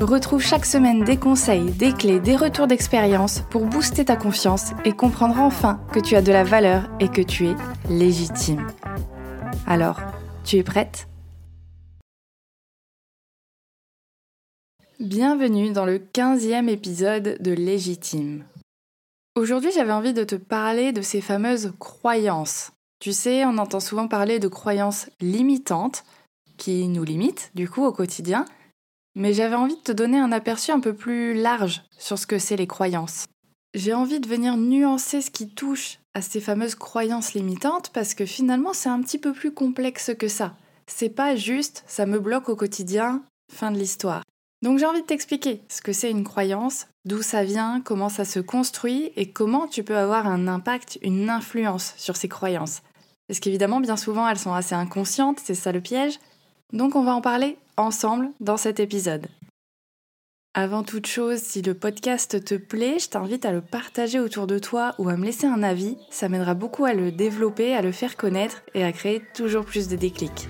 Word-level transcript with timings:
Retrouve 0.00 0.40
chaque 0.40 0.64
semaine 0.64 1.04
des 1.04 1.18
conseils, 1.18 1.72
des 1.72 1.92
clés, 1.92 2.20
des 2.20 2.34
retours 2.34 2.66
d'expérience 2.66 3.42
pour 3.50 3.66
booster 3.66 4.06
ta 4.06 4.16
confiance 4.16 4.70
et 4.86 4.92
comprendre 4.92 5.38
enfin 5.38 5.78
que 5.92 6.00
tu 6.00 6.16
as 6.16 6.22
de 6.22 6.32
la 6.32 6.42
valeur 6.42 6.88
et 7.00 7.08
que 7.08 7.20
tu 7.20 7.48
es 7.48 7.54
légitime. 7.90 8.66
Alors, 9.66 10.00
tu 10.42 10.56
es 10.56 10.62
prête? 10.62 11.06
Bienvenue 15.00 15.70
dans 15.72 15.84
le 15.84 15.98
15e 15.98 16.68
épisode 16.68 17.36
de 17.38 17.52
Légitime. 17.52 18.44
Aujourd'hui 19.36 19.70
j'avais 19.70 19.92
envie 19.92 20.14
de 20.14 20.24
te 20.24 20.36
parler 20.36 20.92
de 20.92 21.02
ces 21.02 21.20
fameuses 21.20 21.74
croyances. 21.78 22.72
Tu 23.00 23.12
sais, 23.12 23.44
on 23.44 23.58
entend 23.58 23.80
souvent 23.80 24.08
parler 24.08 24.38
de 24.38 24.48
croyances 24.48 25.10
limitantes 25.20 26.04
qui 26.56 26.88
nous 26.88 27.04
limitent 27.04 27.50
du 27.54 27.68
coup 27.68 27.84
au 27.84 27.92
quotidien 27.92 28.46
mais 29.14 29.32
j'avais 29.32 29.56
envie 29.56 29.76
de 29.76 29.80
te 29.80 29.92
donner 29.92 30.18
un 30.18 30.32
aperçu 30.32 30.70
un 30.70 30.80
peu 30.80 30.94
plus 30.94 31.34
large 31.34 31.82
sur 31.98 32.18
ce 32.18 32.26
que 32.26 32.38
c'est 32.38 32.56
les 32.56 32.66
croyances. 32.66 33.26
J'ai 33.74 33.94
envie 33.94 34.20
de 34.20 34.28
venir 34.28 34.56
nuancer 34.56 35.20
ce 35.20 35.30
qui 35.30 35.48
touche 35.48 35.98
à 36.14 36.22
ces 36.22 36.40
fameuses 36.40 36.74
croyances 36.74 37.34
limitantes 37.34 37.90
parce 37.90 38.14
que 38.14 38.26
finalement 38.26 38.72
c'est 38.72 38.88
un 38.88 39.00
petit 39.00 39.18
peu 39.18 39.32
plus 39.32 39.52
complexe 39.52 40.10
que 40.18 40.28
ça. 40.28 40.56
C'est 40.86 41.10
pas 41.10 41.36
juste 41.36 41.84
ça 41.86 42.06
me 42.06 42.18
bloque 42.18 42.48
au 42.48 42.56
quotidien, 42.56 43.22
fin 43.52 43.70
de 43.70 43.78
l'histoire. 43.78 44.22
Donc 44.62 44.78
j'ai 44.78 44.86
envie 44.86 45.02
de 45.02 45.06
t'expliquer 45.06 45.62
ce 45.68 45.80
que 45.80 45.92
c'est 45.92 46.10
une 46.10 46.24
croyance, 46.24 46.86
d'où 47.06 47.22
ça 47.22 47.44
vient, 47.44 47.80
comment 47.80 48.08
ça 48.08 48.24
se 48.24 48.40
construit 48.40 49.10
et 49.16 49.30
comment 49.30 49.66
tu 49.66 49.84
peux 49.84 49.96
avoir 49.96 50.26
un 50.26 50.48
impact, 50.48 50.98
une 51.02 51.30
influence 51.30 51.94
sur 51.96 52.16
ces 52.16 52.28
croyances. 52.28 52.82
Parce 53.26 53.40
qu'évidemment, 53.40 53.80
bien 53.80 53.96
souvent, 53.96 54.28
elles 54.28 54.38
sont 54.38 54.52
assez 54.52 54.74
inconscientes, 54.74 55.40
c'est 55.42 55.54
ça 55.54 55.72
le 55.72 55.80
piège. 55.80 56.18
Donc 56.72 56.94
on 56.94 57.04
va 57.04 57.14
en 57.14 57.20
parler 57.20 57.56
ensemble 57.80 58.30
dans 58.40 58.56
cet 58.56 58.80
épisode. 58.80 59.26
Avant 60.52 60.82
toute 60.82 61.06
chose, 61.06 61.38
si 61.38 61.62
le 61.62 61.74
podcast 61.74 62.44
te 62.44 62.56
plaît, 62.56 62.98
je 62.98 63.08
t'invite 63.08 63.44
à 63.44 63.52
le 63.52 63.60
partager 63.60 64.18
autour 64.18 64.46
de 64.48 64.58
toi 64.58 64.94
ou 64.98 65.08
à 65.08 65.16
me 65.16 65.24
laisser 65.24 65.46
un 65.46 65.62
avis. 65.62 65.96
Ça 66.10 66.28
m'aidera 66.28 66.54
beaucoup 66.54 66.84
à 66.84 66.92
le 66.92 67.12
développer, 67.12 67.74
à 67.74 67.82
le 67.82 67.92
faire 67.92 68.16
connaître 68.16 68.62
et 68.74 68.82
à 68.82 68.90
créer 68.90 69.22
toujours 69.34 69.64
plus 69.64 69.86
de 69.86 69.94
déclics. 69.96 70.48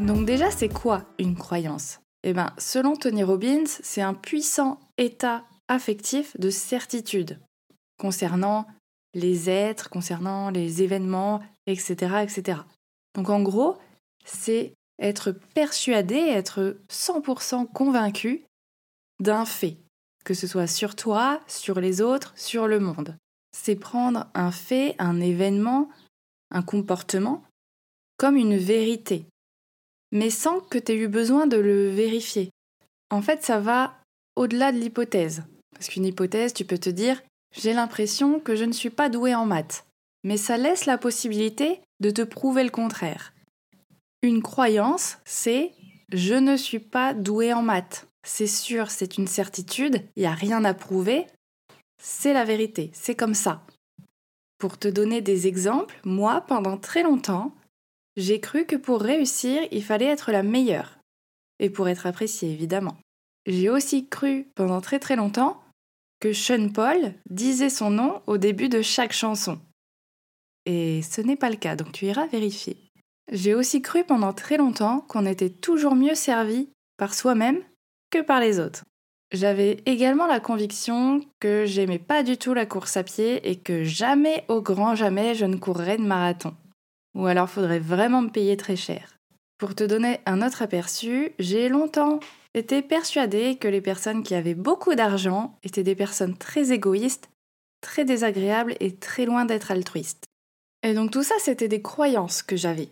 Donc 0.00 0.26
déjà, 0.26 0.50
c'est 0.50 0.68
quoi 0.68 1.04
une 1.18 1.36
croyance? 1.36 2.00
Eh 2.24 2.32
bien, 2.32 2.52
selon 2.58 2.96
Tony 2.96 3.22
Robbins, 3.22 3.66
c'est 3.66 4.02
un 4.02 4.14
puissant 4.14 4.80
état 4.98 5.44
affectif 5.68 6.36
de 6.40 6.50
certitude 6.50 7.38
concernant 7.96 8.66
les 9.14 9.50
êtres, 9.50 9.90
concernant 9.90 10.50
les 10.50 10.82
événements, 10.82 11.40
etc. 11.66 11.94
etc. 12.22 12.60
Donc 13.14 13.28
en 13.28 13.42
gros, 13.42 13.76
c'est 14.24 14.74
être 14.98 15.32
persuadé, 15.32 16.16
être 16.16 16.78
100% 16.90 17.66
convaincu 17.72 18.44
d'un 19.18 19.44
fait, 19.44 19.76
que 20.24 20.34
ce 20.34 20.46
soit 20.46 20.66
sur 20.66 20.94
toi, 20.94 21.40
sur 21.46 21.80
les 21.80 22.00
autres, 22.00 22.32
sur 22.36 22.66
le 22.66 22.78
monde. 22.80 23.16
C'est 23.56 23.76
prendre 23.76 24.28
un 24.34 24.52
fait, 24.52 24.94
un 24.98 25.20
événement, 25.20 25.88
un 26.50 26.62
comportement 26.62 27.42
comme 28.16 28.36
une 28.36 28.56
vérité, 28.56 29.24
mais 30.12 30.30
sans 30.30 30.60
que 30.60 30.78
tu 30.78 30.92
aies 30.92 30.96
eu 30.96 31.08
besoin 31.08 31.46
de 31.46 31.56
le 31.56 31.88
vérifier. 31.88 32.50
En 33.10 33.22
fait, 33.22 33.42
ça 33.42 33.60
va 33.60 33.96
au-delà 34.36 34.72
de 34.72 34.78
l'hypothèse. 34.78 35.42
Parce 35.72 35.88
qu'une 35.88 36.04
hypothèse, 36.04 36.52
tu 36.52 36.64
peux 36.64 36.78
te 36.78 36.90
dire, 36.90 37.22
j'ai 37.52 37.72
l'impression 37.72 38.40
que 38.40 38.56
je 38.56 38.64
ne 38.64 38.72
suis 38.72 38.90
pas 38.90 39.08
douée 39.08 39.34
en 39.34 39.46
maths, 39.46 39.86
mais 40.24 40.36
ça 40.36 40.56
laisse 40.56 40.86
la 40.86 40.98
possibilité 40.98 41.80
de 42.00 42.10
te 42.10 42.22
prouver 42.22 42.64
le 42.64 42.70
contraire. 42.70 43.32
Une 44.22 44.42
croyance, 44.42 45.18
c'est 45.24 45.72
je 46.12 46.34
ne 46.34 46.56
suis 46.56 46.80
pas 46.80 47.14
douée 47.14 47.52
en 47.52 47.62
maths. 47.62 48.06
C'est 48.22 48.46
sûr, 48.46 48.90
c'est 48.90 49.16
une 49.16 49.26
certitude, 49.26 50.02
il 50.16 50.20
n'y 50.20 50.26
a 50.26 50.34
rien 50.34 50.64
à 50.64 50.74
prouver. 50.74 51.26
C'est 52.02 52.32
la 52.32 52.44
vérité, 52.44 52.90
c'est 52.92 53.14
comme 53.14 53.34
ça. 53.34 53.62
Pour 54.58 54.78
te 54.78 54.88
donner 54.88 55.22
des 55.22 55.46
exemples, 55.46 55.98
moi, 56.04 56.42
pendant 56.42 56.76
très 56.76 57.02
longtemps, 57.02 57.54
j'ai 58.16 58.40
cru 58.40 58.66
que 58.66 58.76
pour 58.76 59.00
réussir, 59.00 59.62
il 59.70 59.82
fallait 59.82 60.06
être 60.06 60.32
la 60.32 60.42
meilleure. 60.42 60.98
Et 61.58 61.70
pour 61.70 61.88
être 61.88 62.06
appréciée, 62.06 62.50
évidemment. 62.50 62.96
J'ai 63.46 63.70
aussi 63.70 64.06
cru 64.08 64.48
pendant 64.54 64.80
très 64.80 64.98
très 64.98 65.16
longtemps 65.16 65.62
que 66.20 66.32
Sean 66.32 66.68
Paul 66.68 67.14
disait 67.28 67.70
son 67.70 67.90
nom 67.90 68.22
au 68.26 68.36
début 68.38 68.68
de 68.68 68.82
chaque 68.82 69.12
chanson. 69.12 69.58
Et 70.66 71.02
ce 71.02 71.20
n'est 71.20 71.36
pas 71.36 71.50
le 71.50 71.56
cas, 71.56 71.76
donc 71.76 71.92
tu 71.92 72.06
iras 72.06 72.26
vérifier. 72.26 72.76
J'ai 73.32 73.54
aussi 73.54 73.80
cru 73.80 74.04
pendant 74.04 74.32
très 74.32 74.56
longtemps 74.56 75.00
qu'on 75.08 75.24
était 75.24 75.50
toujours 75.50 75.94
mieux 75.94 76.14
servi 76.14 76.68
par 76.96 77.14
soi-même 77.14 77.62
que 78.10 78.20
par 78.20 78.40
les 78.40 78.60
autres. 78.60 78.84
J'avais 79.32 79.82
également 79.86 80.26
la 80.26 80.40
conviction 80.40 81.20
que 81.38 81.64
j'aimais 81.64 82.00
pas 82.00 82.24
du 82.24 82.36
tout 82.36 82.52
la 82.52 82.66
course 82.66 82.96
à 82.96 83.04
pied 83.04 83.48
et 83.48 83.56
que 83.56 83.84
jamais 83.84 84.44
au 84.48 84.60
grand 84.60 84.96
jamais 84.96 85.36
je 85.36 85.44
ne 85.44 85.56
courrais 85.56 85.96
de 85.96 86.02
marathon. 86.02 86.54
Ou 87.14 87.26
alors 87.26 87.48
faudrait 87.48 87.78
vraiment 87.78 88.22
me 88.22 88.30
payer 88.30 88.56
très 88.56 88.76
cher. 88.76 89.16
Pour 89.58 89.76
te 89.76 89.84
donner 89.84 90.18
un 90.26 90.44
autre 90.44 90.62
aperçu, 90.62 91.32
j'ai 91.38 91.68
longtemps 91.68 92.18
été 92.54 92.82
persuadée 92.82 93.56
que 93.56 93.68
les 93.68 93.80
personnes 93.80 94.22
qui 94.22 94.34
avaient 94.34 94.54
beaucoup 94.54 94.94
d'argent 94.94 95.56
étaient 95.62 95.82
des 95.82 95.94
personnes 95.94 96.36
très 96.36 96.72
égoïstes, 96.72 97.30
très 97.80 98.04
désagréables 98.04 98.76
et 98.80 98.94
très 98.94 99.24
loin 99.24 99.44
d'être 99.44 99.70
altruistes. 99.70 100.26
Et 100.82 100.94
donc 100.94 101.10
tout 101.10 101.22
ça, 101.22 101.34
c'était 101.38 101.68
des 101.68 101.82
croyances 101.82 102.42
que 102.42 102.56
j'avais. 102.56 102.88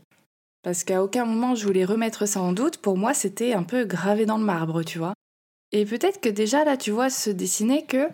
Parce 0.62 0.84
qu'à 0.84 1.02
aucun 1.02 1.24
moment 1.24 1.54
je 1.54 1.66
voulais 1.66 1.84
remettre 1.84 2.26
ça 2.26 2.40
en 2.40 2.52
doute, 2.52 2.78
pour 2.78 2.96
moi 2.96 3.14
c'était 3.14 3.52
un 3.52 3.62
peu 3.62 3.84
gravé 3.84 4.26
dans 4.26 4.38
le 4.38 4.44
marbre, 4.44 4.82
tu 4.82 4.98
vois. 4.98 5.14
Et 5.72 5.84
peut-être 5.84 6.20
que 6.20 6.28
déjà 6.28 6.64
là, 6.64 6.76
tu 6.76 6.90
vois 6.90 7.10
se 7.10 7.30
dessiner 7.30 7.84
que, 7.84 8.08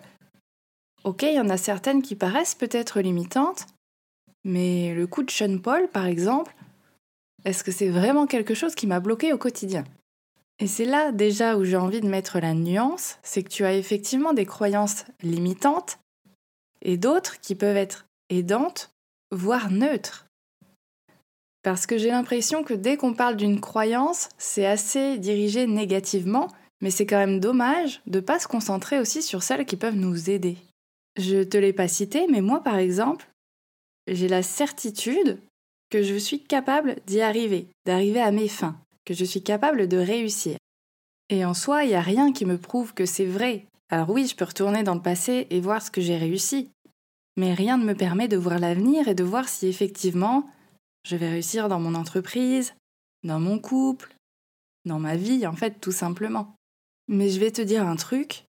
ok, 1.03 1.23
il 1.23 1.35
y 1.35 1.39
en 1.39 1.49
a 1.49 1.57
certaines 1.57 2.01
qui 2.01 2.15
paraissent 2.15 2.55
peut-être 2.55 2.99
limitantes, 2.99 3.67
mais 4.43 4.93
le 4.93 5.07
coup 5.07 5.23
de 5.23 5.31
Sean 5.31 5.57
Paul, 5.57 5.87
par 5.89 6.05
exemple, 6.05 6.53
est-ce 7.45 7.63
que 7.63 7.71
c'est 7.71 7.89
vraiment 7.89 8.27
quelque 8.27 8.53
chose 8.53 8.75
qui 8.75 8.87
m'a 8.87 8.99
bloqué 8.99 9.31
au 9.31 9.37
quotidien? 9.37 9.85
Et 10.59 10.67
c'est 10.67 10.85
là 10.85 11.11
déjà 11.11 11.57
où 11.57 11.65
j'ai 11.65 11.75
envie 11.75 12.01
de 12.01 12.07
mettre 12.07 12.39
la 12.39 12.53
nuance, 12.53 13.17
c'est 13.23 13.43
que 13.43 13.49
tu 13.49 13.65
as 13.65 13.73
effectivement 13.73 14.33
des 14.33 14.45
croyances 14.45 15.05
limitantes 15.21 15.99
et 16.81 16.97
d'autres 16.97 17.41
qui 17.41 17.55
peuvent 17.55 17.75
être 17.75 18.05
aidantes, 18.29 18.91
voire 19.31 19.69
neutres. 19.69 20.27
Parce 21.61 21.87
que 21.87 21.97
j'ai 21.97 22.09
l'impression 22.09 22.63
que 22.63 22.73
dès 22.73 22.95
qu'on 22.95 23.13
parle 23.13 23.35
d'une 23.35 23.59
croyance, 23.59 24.29
c'est 24.37 24.65
assez 24.65 25.17
dirigé 25.17 25.67
négativement, 25.67 26.49
mais 26.79 26.91
c'est 26.91 27.07
quand 27.07 27.17
même 27.17 27.39
dommage 27.39 28.01
de 28.05 28.19
ne 28.19 28.23
pas 28.23 28.39
se 28.39 28.47
concentrer 28.47 28.99
aussi 28.99 29.23
sur 29.23 29.43
celles 29.43 29.65
qui 29.65 29.75
peuvent 29.75 29.95
nous 29.95 30.29
aider. 30.29 30.57
Je 31.17 31.43
te 31.43 31.57
l'ai 31.57 31.73
pas 31.73 31.87
cité, 31.87 32.27
mais 32.29 32.41
moi 32.41 32.61
par 32.61 32.77
exemple, 32.77 33.27
j'ai 34.07 34.27
la 34.27 34.43
certitude 34.43 35.39
que 35.89 36.03
je 36.03 36.15
suis 36.15 36.39
capable 36.39 36.97
d'y 37.07 37.21
arriver, 37.21 37.67
d'arriver 37.85 38.21
à 38.21 38.31
mes 38.31 38.47
fins, 38.47 38.77
que 39.05 39.13
je 39.13 39.25
suis 39.25 39.43
capable 39.43 39.87
de 39.87 39.97
réussir. 39.97 40.57
Et 41.29 41.45
en 41.45 41.53
soi, 41.53 41.83
il 41.83 41.89
n'y 41.89 41.95
a 41.95 42.01
rien 42.01 42.33
qui 42.33 42.45
me 42.45 42.57
prouve 42.57 42.93
que 42.93 43.05
c'est 43.05 43.25
vrai. 43.25 43.65
Alors 43.89 44.09
oui, 44.09 44.27
je 44.27 44.35
peux 44.35 44.45
retourner 44.45 44.83
dans 44.83 44.95
le 44.95 45.01
passé 45.01 45.47
et 45.49 45.59
voir 45.59 45.81
ce 45.81 45.91
que 45.91 46.01
j'ai 46.01 46.17
réussi, 46.17 46.71
mais 47.37 47.53
rien 47.53 47.77
ne 47.77 47.85
me 47.85 47.95
permet 47.95 48.27
de 48.27 48.37
voir 48.37 48.59
l'avenir 48.59 49.07
et 49.07 49.15
de 49.15 49.23
voir 49.23 49.47
si 49.47 49.67
effectivement 49.67 50.49
je 51.03 51.15
vais 51.15 51.29
réussir 51.29 51.69
dans 51.69 51.79
mon 51.79 51.93
entreprise, 51.93 52.73
dans 53.23 53.39
mon 53.39 53.59
couple, 53.59 54.15
dans 54.85 54.99
ma 54.99 55.15
vie, 55.15 55.45
en 55.45 55.53
fait, 55.53 55.79
tout 55.81 55.91
simplement. 55.91 56.55
Mais 57.07 57.29
je 57.29 57.39
vais 57.39 57.51
te 57.51 57.61
dire 57.61 57.85
un 57.85 57.95
truc, 57.95 58.45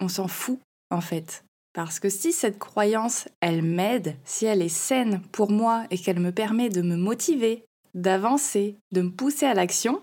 on 0.00 0.08
s'en 0.08 0.28
fout, 0.28 0.58
en 0.90 1.00
fait. 1.00 1.44
Parce 1.72 2.00
que 2.00 2.08
si 2.08 2.32
cette 2.32 2.58
croyance, 2.58 3.28
elle 3.40 3.62
m'aide, 3.62 4.16
si 4.24 4.46
elle 4.46 4.62
est 4.62 4.68
saine 4.68 5.20
pour 5.30 5.50
moi 5.50 5.86
et 5.90 5.98
qu'elle 5.98 6.20
me 6.20 6.32
permet 6.32 6.70
de 6.70 6.82
me 6.82 6.96
motiver, 6.96 7.65
d'avancer, 7.96 8.76
de 8.92 9.02
me 9.02 9.10
pousser 9.10 9.46
à 9.46 9.54
l'action, 9.54 10.00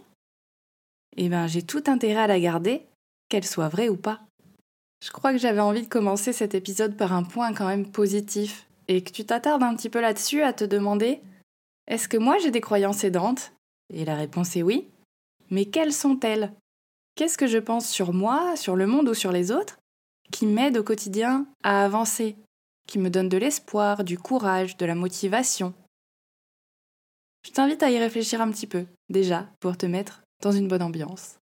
eh 1.15 1.29
ben 1.29 1.47
j'ai 1.47 1.61
tout 1.61 1.83
intérêt 1.87 2.23
à 2.23 2.27
la 2.27 2.39
garder, 2.39 2.85
qu'elle 3.29 3.45
soit 3.45 3.69
vraie 3.69 3.87
ou 3.87 3.95
pas. 3.95 4.21
Je 5.01 5.11
crois 5.11 5.31
que 5.31 5.37
j'avais 5.37 5.61
envie 5.61 5.83
de 5.83 5.87
commencer 5.87 6.33
cet 6.33 6.55
épisode 6.55 6.97
par 6.97 7.13
un 7.13 7.23
point 7.23 7.53
quand 7.53 7.67
même 7.67 7.89
positif, 7.89 8.67
et 8.87 9.03
que 9.03 9.11
tu 9.11 9.25
t'attardes 9.25 9.63
un 9.63 9.75
petit 9.75 9.89
peu 9.89 10.01
là-dessus 10.01 10.41
à 10.41 10.53
te 10.53 10.63
demander 10.63 11.21
est-ce 11.87 12.07
que 12.07 12.17
moi 12.17 12.37
j'ai 12.39 12.51
des 12.51 12.61
croyances 12.61 13.03
aidantes? 13.03 13.53
Et 13.93 14.05
la 14.05 14.15
réponse 14.15 14.55
est 14.55 14.63
oui. 14.63 14.87
Mais 15.49 15.65
quelles 15.65 15.93
sont-elles? 15.93 16.51
Qu'est-ce 17.15 17.37
que 17.37 17.47
je 17.47 17.59
pense 17.59 17.87
sur 17.87 18.13
moi, 18.13 18.55
sur 18.55 18.75
le 18.75 18.87
monde 18.87 19.09
ou 19.09 19.13
sur 19.13 19.31
les 19.31 19.51
autres 19.51 19.77
qui 20.31 20.47
m'aide 20.47 20.77
au 20.77 20.83
quotidien 20.83 21.45
à 21.61 21.83
avancer, 21.83 22.35
qui 22.87 22.97
me 22.97 23.09
donne 23.09 23.29
de 23.29 23.37
l'espoir, 23.37 24.03
du 24.03 24.17
courage, 24.17 24.77
de 24.77 24.85
la 24.85 24.95
motivation? 24.95 25.73
Je 27.45 27.51
t'invite 27.51 27.83
à 27.83 27.91
y 27.91 27.99
réfléchir 27.99 28.41
un 28.41 28.51
petit 28.51 28.67
peu, 28.67 28.85
déjà, 29.09 29.49
pour 29.59 29.77
te 29.77 29.85
mettre 29.85 30.23
dans 30.41 30.51
une 30.51 30.67
bonne 30.67 30.81
ambiance. 30.81 31.37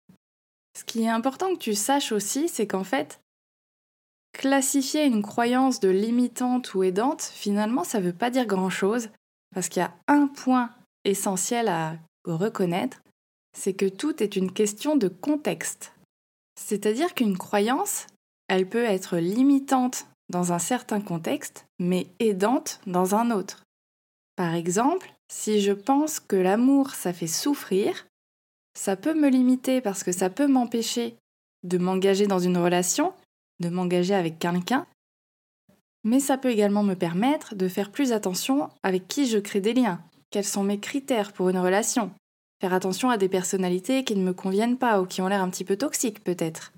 Ce 0.76 0.84
qui 0.84 1.02
est 1.02 1.08
important 1.08 1.52
que 1.52 1.58
tu 1.58 1.74
saches 1.74 2.12
aussi, 2.12 2.48
c'est 2.48 2.66
qu'en 2.66 2.84
fait, 2.84 3.20
classifier 4.32 5.04
une 5.04 5.22
croyance 5.22 5.80
de 5.80 5.88
limitante 5.88 6.74
ou 6.74 6.84
aidante, 6.84 7.22
finalement, 7.22 7.84
ça 7.84 7.98
ne 7.98 8.04
veut 8.04 8.12
pas 8.12 8.30
dire 8.30 8.46
grand-chose, 8.46 9.10
parce 9.54 9.68
qu'il 9.68 9.80
y 9.80 9.84
a 9.84 9.94
un 10.06 10.28
point 10.28 10.70
essentiel 11.04 11.68
à 11.68 11.96
reconnaître, 12.24 13.02
c'est 13.56 13.72
que 13.72 13.86
tout 13.86 14.22
est 14.22 14.36
une 14.36 14.52
question 14.52 14.96
de 14.96 15.08
contexte. 15.08 15.92
C'est-à-dire 16.54 17.14
qu'une 17.14 17.38
croyance, 17.38 18.06
elle 18.48 18.68
peut 18.68 18.84
être 18.84 19.16
limitante 19.16 20.06
dans 20.28 20.52
un 20.52 20.58
certain 20.58 21.00
contexte, 21.00 21.66
mais 21.78 22.06
aidante 22.20 22.80
dans 22.86 23.14
un 23.14 23.30
autre. 23.30 23.64
Par 24.36 24.54
exemple, 24.54 25.12
si 25.30 25.60
je 25.60 25.72
pense 25.72 26.20
que 26.20 26.36
l'amour, 26.36 26.90
ça 26.90 27.12
fait 27.12 27.26
souffrir, 27.26 28.06
ça 28.74 28.96
peut 28.96 29.14
me 29.14 29.28
limiter 29.28 29.80
parce 29.80 30.04
que 30.04 30.12
ça 30.12 30.30
peut 30.30 30.46
m'empêcher 30.46 31.16
de 31.64 31.78
m'engager 31.78 32.26
dans 32.26 32.38
une 32.38 32.58
relation, 32.58 33.12
de 33.60 33.68
m'engager 33.68 34.14
avec 34.14 34.38
quelqu'un, 34.38 34.86
mais 36.04 36.20
ça 36.20 36.38
peut 36.38 36.50
également 36.50 36.82
me 36.82 36.94
permettre 36.94 37.54
de 37.54 37.68
faire 37.68 37.90
plus 37.90 38.12
attention 38.12 38.70
avec 38.82 39.08
qui 39.08 39.26
je 39.26 39.38
crée 39.38 39.60
des 39.60 39.74
liens, 39.74 40.00
quels 40.30 40.44
sont 40.44 40.62
mes 40.62 40.78
critères 40.78 41.32
pour 41.32 41.48
une 41.48 41.58
relation, 41.58 42.10
faire 42.60 42.72
attention 42.72 43.10
à 43.10 43.18
des 43.18 43.28
personnalités 43.28 44.04
qui 44.04 44.16
ne 44.16 44.24
me 44.24 44.32
conviennent 44.32 44.78
pas 44.78 45.00
ou 45.00 45.06
qui 45.06 45.20
ont 45.20 45.28
l'air 45.28 45.42
un 45.42 45.50
petit 45.50 45.64
peu 45.64 45.76
toxiques 45.76 46.22
peut-être. 46.22 46.72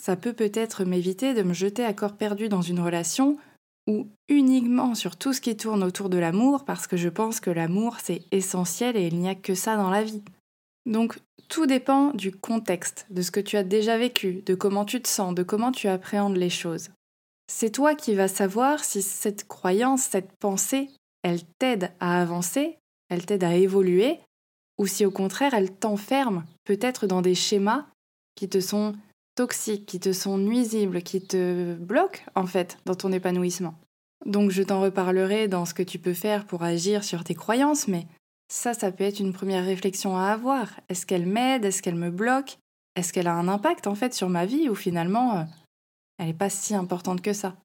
Ça 0.00 0.14
peut 0.14 0.34
peut-être 0.34 0.84
m'éviter 0.84 1.32
de 1.32 1.42
me 1.42 1.54
jeter 1.54 1.84
à 1.84 1.94
corps 1.94 2.16
perdu 2.16 2.48
dans 2.48 2.62
une 2.62 2.80
relation 2.80 3.38
ou 3.86 4.08
uniquement 4.28 4.94
sur 4.94 5.16
tout 5.16 5.32
ce 5.32 5.40
qui 5.40 5.56
tourne 5.56 5.84
autour 5.84 6.08
de 6.08 6.18
l'amour 6.18 6.64
parce 6.64 6.86
que 6.86 6.96
je 6.96 7.08
pense 7.08 7.40
que 7.40 7.50
l'amour 7.50 7.98
c'est 8.02 8.22
essentiel 8.32 8.96
et 8.96 9.06
il 9.06 9.18
n'y 9.18 9.28
a 9.28 9.34
que 9.34 9.54
ça 9.54 9.76
dans 9.76 9.90
la 9.90 10.02
vie. 10.02 10.22
Donc 10.86 11.18
tout 11.48 11.66
dépend 11.66 12.10
du 12.10 12.32
contexte, 12.32 13.06
de 13.10 13.22
ce 13.22 13.30
que 13.30 13.40
tu 13.40 13.56
as 13.56 13.64
déjà 13.64 13.98
vécu, 13.98 14.42
de 14.46 14.54
comment 14.54 14.84
tu 14.84 15.00
te 15.00 15.08
sens, 15.08 15.34
de 15.34 15.42
comment 15.42 15.72
tu 15.72 15.88
appréhendes 15.88 16.36
les 16.36 16.50
choses. 16.50 16.90
C'est 17.48 17.70
toi 17.70 17.94
qui 17.94 18.14
vas 18.14 18.28
savoir 18.28 18.82
si 18.82 19.02
cette 19.02 19.46
croyance, 19.46 20.02
cette 20.02 20.32
pensée, 20.40 20.90
elle 21.22 21.44
t'aide 21.58 21.92
à 22.00 22.20
avancer, 22.20 22.78
elle 23.08 23.24
t'aide 23.24 23.44
à 23.44 23.54
évoluer, 23.54 24.18
ou 24.78 24.86
si 24.86 25.06
au 25.06 25.10
contraire 25.10 25.54
elle 25.54 25.72
t'enferme 25.72 26.44
peut-être 26.64 27.06
dans 27.06 27.22
des 27.22 27.36
schémas 27.36 27.86
qui 28.34 28.48
te 28.48 28.60
sont 28.60 28.94
toxiques, 29.36 29.86
qui 29.86 30.00
te 30.00 30.12
sont 30.12 30.38
nuisibles, 30.38 31.02
qui 31.02 31.20
te 31.20 31.74
bloquent 31.74 32.22
en 32.34 32.46
fait 32.46 32.78
dans 32.84 32.96
ton 32.96 33.12
épanouissement. 33.12 33.74
Donc 34.24 34.50
je 34.50 34.62
t'en 34.62 34.80
reparlerai 34.80 35.46
dans 35.46 35.64
ce 35.64 35.74
que 35.74 35.84
tu 35.84 36.00
peux 36.00 36.14
faire 36.14 36.46
pour 36.46 36.64
agir 36.64 37.04
sur 37.04 37.22
tes 37.22 37.34
croyances, 37.34 37.86
mais 37.86 38.06
ça, 38.48 38.74
ça 38.74 38.90
peut 38.90 39.04
être 39.04 39.20
une 39.20 39.32
première 39.32 39.64
réflexion 39.64 40.16
à 40.16 40.28
avoir. 40.28 40.80
Est-ce 40.88 41.06
qu'elle 41.06 41.26
m'aide? 41.26 41.64
Est-ce 41.64 41.82
qu'elle 41.82 41.96
me 41.96 42.10
bloque? 42.10 42.58
Est-ce 42.96 43.12
qu'elle 43.12 43.26
a 43.28 43.34
un 43.34 43.48
impact 43.48 43.86
en 43.86 43.94
fait 43.94 44.14
sur 44.14 44.28
ma 44.28 44.46
vie 44.46 44.68
ou 44.68 44.74
finalement 44.74 45.38
euh, 45.38 45.44
elle 46.18 46.26
n'est 46.26 46.34
pas 46.34 46.50
si 46.50 46.74
importante 46.74 47.20
que 47.20 47.32
ça? 47.32 47.56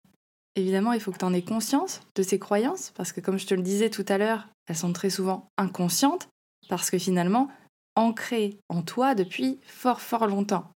Évidemment, 0.56 0.92
il 0.92 1.00
faut 1.00 1.14
que 1.14 1.18
tu 1.18 1.26
en 1.26 1.34
aies 1.34 1.42
conscience 1.42 2.02
de 2.16 2.24
ces 2.24 2.38
croyances 2.38 2.92
parce 2.96 3.14
que 3.14 3.22
comme 3.22 3.40
je 3.40 3.48
te 3.48 3.54
le 3.54 3.62
disais 3.62 3.90
tout 3.90 4.06
à 4.10 4.18
l'heure, 4.18 4.50
elles 4.68 4.76
sont 4.76 4.92
très 4.92 5.10
souvent 5.10 5.48
inconscientes 5.58 6.28
parce 6.68 6.92
que 6.92 6.98
finalement 6.98 7.48
ancrées 7.96 8.58
en 8.68 8.82
toi 8.82 9.16
depuis 9.16 9.60
fort 9.66 10.02
fort 10.02 10.28
longtemps. 10.28 10.70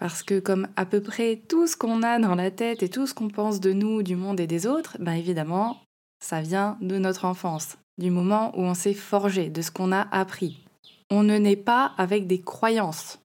Parce 0.00 0.22
que 0.22 0.40
comme 0.40 0.66
à 0.76 0.86
peu 0.86 1.02
près 1.02 1.36
tout 1.36 1.66
ce 1.66 1.76
qu'on 1.76 2.02
a 2.02 2.18
dans 2.18 2.34
la 2.34 2.50
tête 2.50 2.82
et 2.82 2.88
tout 2.88 3.06
ce 3.06 3.12
qu'on 3.12 3.28
pense 3.28 3.60
de 3.60 3.74
nous, 3.74 4.02
du 4.02 4.16
monde 4.16 4.40
et 4.40 4.46
des 4.46 4.66
autres, 4.66 4.96
ben 4.98 5.12
évidemment, 5.12 5.82
ça 6.20 6.40
vient 6.40 6.78
de 6.80 6.96
notre 6.96 7.26
enfance 7.26 7.76
du 7.98 8.10
moment 8.10 8.50
où 8.58 8.62
on 8.62 8.72
s'est 8.72 8.94
forgé, 8.94 9.50
de 9.50 9.60
ce 9.60 9.70
qu'on 9.70 9.92
a 9.92 10.08
appris. 10.10 10.64
On 11.10 11.22
ne 11.22 11.36
naît 11.36 11.54
pas 11.54 11.92
avec 11.98 12.26
des 12.26 12.40
croyances, 12.40 13.18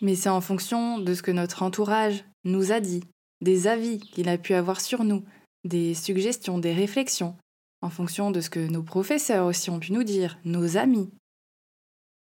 mais 0.00 0.14
c'est 0.14 0.28
en 0.28 0.40
fonction 0.40 0.98
de 0.98 1.14
ce 1.14 1.22
que 1.22 1.32
notre 1.32 1.64
entourage 1.64 2.24
nous 2.44 2.70
a 2.70 2.78
dit, 2.78 3.02
des 3.40 3.66
avis 3.66 3.98
qu'il 3.98 4.28
a 4.28 4.38
pu 4.38 4.54
avoir 4.54 4.80
sur 4.80 5.02
nous, 5.02 5.24
des 5.64 5.94
suggestions, 5.94 6.58
des 6.58 6.72
réflexions, 6.72 7.36
en 7.80 7.90
fonction 7.90 8.30
de 8.30 8.40
ce 8.40 8.50
que 8.50 8.60
nos 8.60 8.84
professeurs 8.84 9.46
aussi 9.46 9.68
ont 9.68 9.80
pu 9.80 9.92
nous 9.92 10.04
dire, 10.04 10.38
nos 10.44 10.76
amis. 10.76 11.10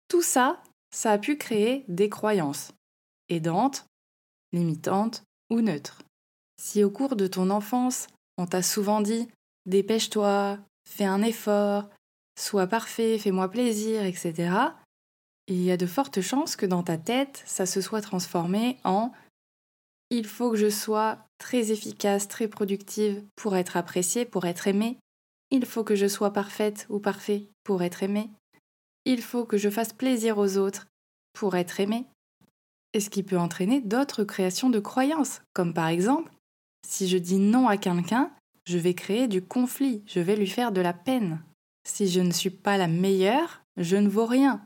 Tout 0.07 0.23
ça, 0.23 0.63
ça 0.95 1.11
a 1.11 1.19
pu 1.19 1.37
créer 1.37 1.85
des 1.89 2.09
croyances, 2.09 2.73
aidantes, 3.29 3.87
limitantes 4.53 5.23
ou 5.51 5.61
neutres. 5.61 6.03
Si 6.61 6.83
au 6.83 6.91
cours 6.91 7.17
de 7.17 7.27
ton 7.27 7.51
enfance, 7.51 8.07
on 8.37 8.47
t'a 8.47 8.63
souvent 8.63 9.01
dit 9.01 9.29
Dépêche-toi, 9.67 10.59
fais 10.89 11.05
un 11.05 11.23
effort, 11.23 11.89
sois 12.39 12.67
parfait, 12.67 13.19
fais-moi 13.19 13.51
plaisir, 13.51 14.05
etc., 14.05 14.51
il 15.51 15.63
y 15.63 15.71
a 15.71 15.79
de 15.79 15.87
fortes 15.87 16.21
chances 16.21 16.57
que 16.57 16.67
dans 16.67 16.83
ta 16.83 16.99
tête, 16.99 17.43
ça 17.47 17.65
se 17.65 17.81
soit 17.81 18.03
transformé 18.03 18.77
en 18.85 19.13
il 20.11 20.27
faut 20.27 20.51
que 20.51 20.57
je 20.57 20.71
sois 20.71 21.19
très 21.39 21.71
efficace, 21.71 22.29
très 22.29 22.49
productive 22.49 23.23
pour 23.37 23.57
être 23.57 23.77
appréciée, 23.77 24.25
pour 24.25 24.47
être 24.47 24.67
aimée. 24.67 24.99
Il 25.51 25.67
faut 25.67 25.85
que 25.85 25.97
je 25.97 26.07
sois 26.07 26.33
parfaite 26.33 26.87
ou 26.89 26.99
parfait 26.99 27.49
pour 27.63 27.83
être 27.83 28.03
aimée. 28.03 28.31
Il 29.05 29.23
faut 29.23 29.45
que 29.45 29.59
je 29.59 29.69
fasse 29.69 29.93
plaisir 29.93 30.39
aux 30.39 30.57
autres 30.57 30.87
pour 31.35 31.57
être 31.57 31.81
aimée. 31.81 32.07
Et 32.95 33.01
ce 33.01 33.11
qui 33.11 33.23
peut 33.23 33.39
entraîner 33.39 33.81
d'autres 33.81 34.25
créations 34.25 34.71
de 34.71 34.81
croyances, 34.81 35.43
comme 35.53 35.75
par 35.75 35.89
exemple, 35.89 36.33
si 36.87 37.09
je 37.09 37.19
dis 37.19 37.39
non 37.39 37.69
à 37.69 37.77
quelqu'un, 37.77 38.31
je 38.65 38.79
vais 38.79 38.95
créer 38.95 39.29
du 39.29 39.43
conflit, 39.43 40.03
je 40.07 40.21
vais 40.21 40.37
lui 40.37 40.47
faire 40.47 40.73
de 40.73 40.81
la 40.81 40.93
peine. 40.93 41.43
Si 41.87 42.09
je 42.09 42.21
ne 42.21 42.33
suis 42.33 42.51
pas 42.51 42.77
la 42.77 42.89
meilleure, 42.89 43.63
je 43.77 43.97
ne 43.97 44.09
vaux 44.09 44.27
rien. 44.27 44.63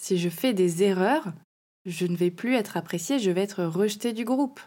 Si 0.00 0.18
je 0.18 0.28
fais 0.28 0.52
des 0.52 0.82
erreurs, 0.82 1.32
je 1.86 2.06
ne 2.06 2.16
vais 2.16 2.30
plus 2.30 2.54
être 2.54 2.76
appréciée, 2.76 3.18
je 3.18 3.30
vais 3.30 3.42
être 3.42 3.64
rejetée 3.64 4.12
du 4.12 4.24
groupe. 4.24 4.60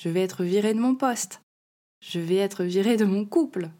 Je 0.00 0.08
vais 0.08 0.22
être 0.22 0.44
virée 0.44 0.74
de 0.74 0.80
mon 0.80 0.94
poste. 0.94 1.42
Je 2.00 2.20
vais 2.20 2.36
être 2.36 2.64
virée 2.64 2.96
de 2.96 3.04
mon 3.04 3.24
couple. 3.24 3.70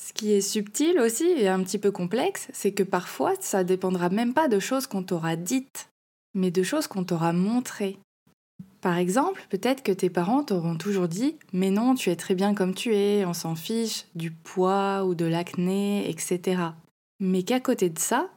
Ce 0.00 0.12
qui 0.12 0.32
est 0.32 0.40
subtil 0.40 0.98
aussi 0.98 1.24
et 1.24 1.48
un 1.48 1.62
petit 1.62 1.78
peu 1.78 1.90
complexe, 1.90 2.48
c'est 2.52 2.72
que 2.72 2.82
parfois 2.82 3.34
ça 3.40 3.64
dépendra 3.64 4.08
même 4.08 4.34
pas 4.34 4.48
de 4.48 4.58
choses 4.58 4.86
qu'on 4.86 5.02
t'aura 5.02 5.36
dites, 5.36 5.88
mais 6.34 6.50
de 6.50 6.62
choses 6.62 6.86
qu'on 6.86 7.04
t'aura 7.04 7.32
montrées. 7.32 7.98
Par 8.80 8.98
exemple, 8.98 9.46
peut-être 9.48 9.82
que 9.84 9.92
tes 9.92 10.10
parents 10.10 10.42
t'auront 10.42 10.76
toujours 10.76 11.06
dit 11.06 11.36
Mais 11.52 11.70
non, 11.70 11.94
tu 11.94 12.10
es 12.10 12.16
très 12.16 12.34
bien 12.34 12.52
comme 12.52 12.74
tu 12.74 12.94
es, 12.94 13.24
on 13.24 13.32
s'en 13.32 13.54
fiche 13.54 14.06
du 14.14 14.32
poids 14.32 15.04
ou 15.04 15.14
de 15.14 15.24
l'acné, 15.24 16.10
etc. 16.10 16.62
Mais 17.20 17.44
qu'à 17.44 17.60
côté 17.60 17.90
de 17.90 17.98
ça, 17.98 18.28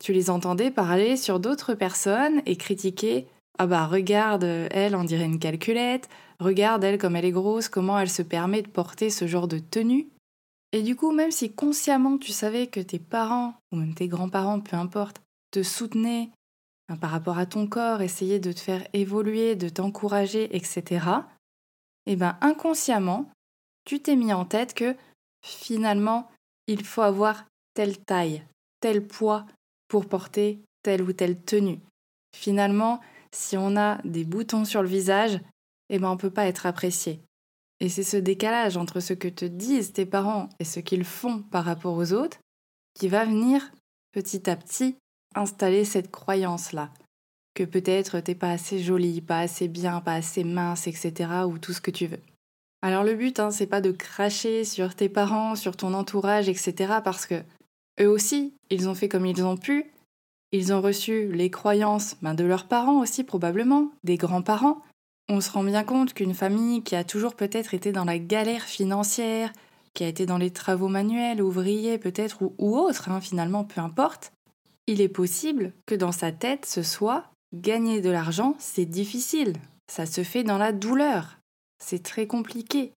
tu 0.00 0.12
les 0.12 0.30
entendais 0.30 0.70
parler 0.70 1.16
sur 1.16 1.38
d'autres 1.38 1.74
personnes 1.74 2.40
et 2.46 2.56
critiquer 2.56 3.26
Ah 3.58 3.66
bah 3.66 3.86
regarde, 3.86 4.44
elle, 4.44 4.96
on 4.96 5.04
dirait 5.04 5.26
une 5.26 5.38
calculette, 5.38 6.08
regarde 6.40 6.82
elle 6.82 6.98
comme 6.98 7.16
elle 7.16 7.26
est 7.26 7.30
grosse, 7.30 7.68
comment 7.68 7.98
elle 7.98 8.10
se 8.10 8.22
permet 8.22 8.62
de 8.62 8.68
porter 8.68 9.10
ce 9.10 9.26
genre 9.26 9.48
de 9.48 9.58
tenue. 9.58 10.08
Et 10.72 10.82
du 10.82 10.96
coup, 10.96 11.12
même 11.12 11.30
si 11.30 11.52
consciemment 11.52 12.18
tu 12.18 12.32
savais 12.32 12.66
que 12.66 12.80
tes 12.80 12.98
parents, 12.98 13.54
ou 13.70 13.76
même 13.76 13.94
tes 13.94 14.08
grands-parents, 14.08 14.60
peu 14.60 14.76
importe, 14.76 15.20
te 15.52 15.62
soutenaient 15.62 16.30
par 17.00 17.10
rapport 17.10 17.38
à 17.38 17.46
ton 17.46 17.66
corps, 17.66 18.02
essayer 18.02 18.38
de 18.38 18.52
te 18.52 18.60
faire 18.60 18.86
évoluer, 18.92 19.56
de 19.56 19.68
t'encourager, 19.68 20.54
etc., 20.54 21.06
eh 22.06 22.16
ben 22.16 22.36
inconsciemment, 22.42 23.30
tu 23.84 24.00
t'es 24.00 24.16
mis 24.16 24.32
en 24.32 24.44
tête 24.44 24.74
que 24.74 24.94
finalement, 25.42 26.28
il 26.66 26.84
faut 26.84 27.02
avoir 27.02 27.46
telle 27.72 27.98
taille, 27.98 28.44
tel 28.80 29.06
poids 29.06 29.46
pour 29.88 30.06
porter 30.06 30.60
telle 30.82 31.02
ou 31.02 31.12
telle 31.12 31.40
tenue. 31.40 31.80
Finalement, 32.36 33.00
si 33.32 33.56
on 33.56 33.76
a 33.76 34.00
des 34.04 34.24
boutons 34.24 34.64
sur 34.64 34.82
le 34.82 34.88
visage, 34.88 35.40
eh 35.88 35.98
ben 35.98 36.10
on 36.10 36.16
peut 36.16 36.30
pas 36.30 36.46
être 36.46 36.66
apprécié. 36.66 37.20
Et 37.80 37.88
c'est 37.88 38.04
ce 38.04 38.16
décalage 38.16 38.76
entre 38.76 39.00
ce 39.00 39.12
que 39.12 39.28
te 39.28 39.44
disent 39.44 39.92
tes 39.92 40.06
parents 40.06 40.48
et 40.58 40.64
ce 40.64 40.80
qu'ils 40.80 41.04
font 41.04 41.42
par 41.42 41.64
rapport 41.64 41.94
aux 41.94 42.12
autres 42.12 42.38
qui 42.94 43.08
va 43.08 43.24
venir 43.24 43.72
petit 44.12 44.48
à 44.48 44.56
petit 44.56 44.96
installer 45.34 45.84
cette 45.84 46.10
croyance-là, 46.10 46.90
que 47.54 47.64
peut-être 47.64 48.20
t'es 48.20 48.34
pas 48.34 48.50
assez 48.50 48.78
jolie, 48.80 49.20
pas 49.20 49.40
assez 49.40 49.68
bien, 49.68 50.00
pas 50.00 50.14
assez 50.14 50.44
mince, 50.44 50.86
etc., 50.86 51.30
ou 51.46 51.58
tout 51.58 51.72
ce 51.72 51.80
que 51.80 51.90
tu 51.90 52.06
veux. 52.06 52.20
Alors 52.82 53.04
le 53.04 53.14
but, 53.14 53.40
hein, 53.40 53.50
c'est 53.50 53.66
pas 53.66 53.80
de 53.80 53.92
cracher 53.92 54.64
sur 54.64 54.94
tes 54.94 55.08
parents, 55.08 55.54
sur 55.54 55.76
ton 55.76 55.94
entourage, 55.94 56.48
etc., 56.48 56.94
parce 57.02 57.26
que 57.26 57.42
eux 58.00 58.08
aussi, 58.08 58.54
ils 58.70 58.88
ont 58.88 58.94
fait 58.94 59.08
comme 59.08 59.26
ils 59.26 59.44
ont 59.44 59.56
pu, 59.56 59.90
ils 60.52 60.72
ont 60.72 60.80
reçu 60.80 61.32
les 61.32 61.50
croyances 61.50 62.16
ben, 62.22 62.34
de 62.34 62.44
leurs 62.44 62.68
parents 62.68 63.00
aussi 63.00 63.24
probablement, 63.24 63.90
des 64.04 64.16
grands-parents. 64.16 64.82
On 65.28 65.40
se 65.40 65.50
rend 65.50 65.64
bien 65.64 65.84
compte 65.84 66.12
qu'une 66.12 66.34
famille 66.34 66.82
qui 66.82 66.94
a 66.94 67.04
toujours 67.04 67.34
peut-être 67.34 67.74
été 67.74 67.90
dans 67.90 68.04
la 68.04 68.18
galère 68.18 68.64
financière, 68.64 69.52
qui 69.94 70.04
a 70.04 70.08
été 70.08 70.26
dans 70.26 70.38
les 70.38 70.50
travaux 70.50 70.88
manuels, 70.88 71.42
ouvriers 71.42 71.98
peut-être, 71.98 72.42
ou, 72.42 72.54
ou 72.58 72.76
autres, 72.76 73.08
hein, 73.08 73.20
finalement, 73.20 73.64
peu 73.64 73.80
importe, 73.80 74.32
il 74.86 75.00
est 75.00 75.08
possible 75.08 75.72
que 75.86 75.94
dans 75.94 76.12
sa 76.12 76.32
tête, 76.32 76.66
ce 76.66 76.82
soit 76.82 77.30
gagner 77.54 78.00
de 78.00 78.10
l'argent, 78.10 78.56
c'est 78.58 78.84
difficile. 78.84 79.54
Ça 79.90 80.06
se 80.06 80.24
fait 80.24 80.44
dans 80.44 80.58
la 80.58 80.72
douleur. 80.72 81.38
C'est 81.78 82.02
très 82.02 82.26
compliqué. 82.26 82.92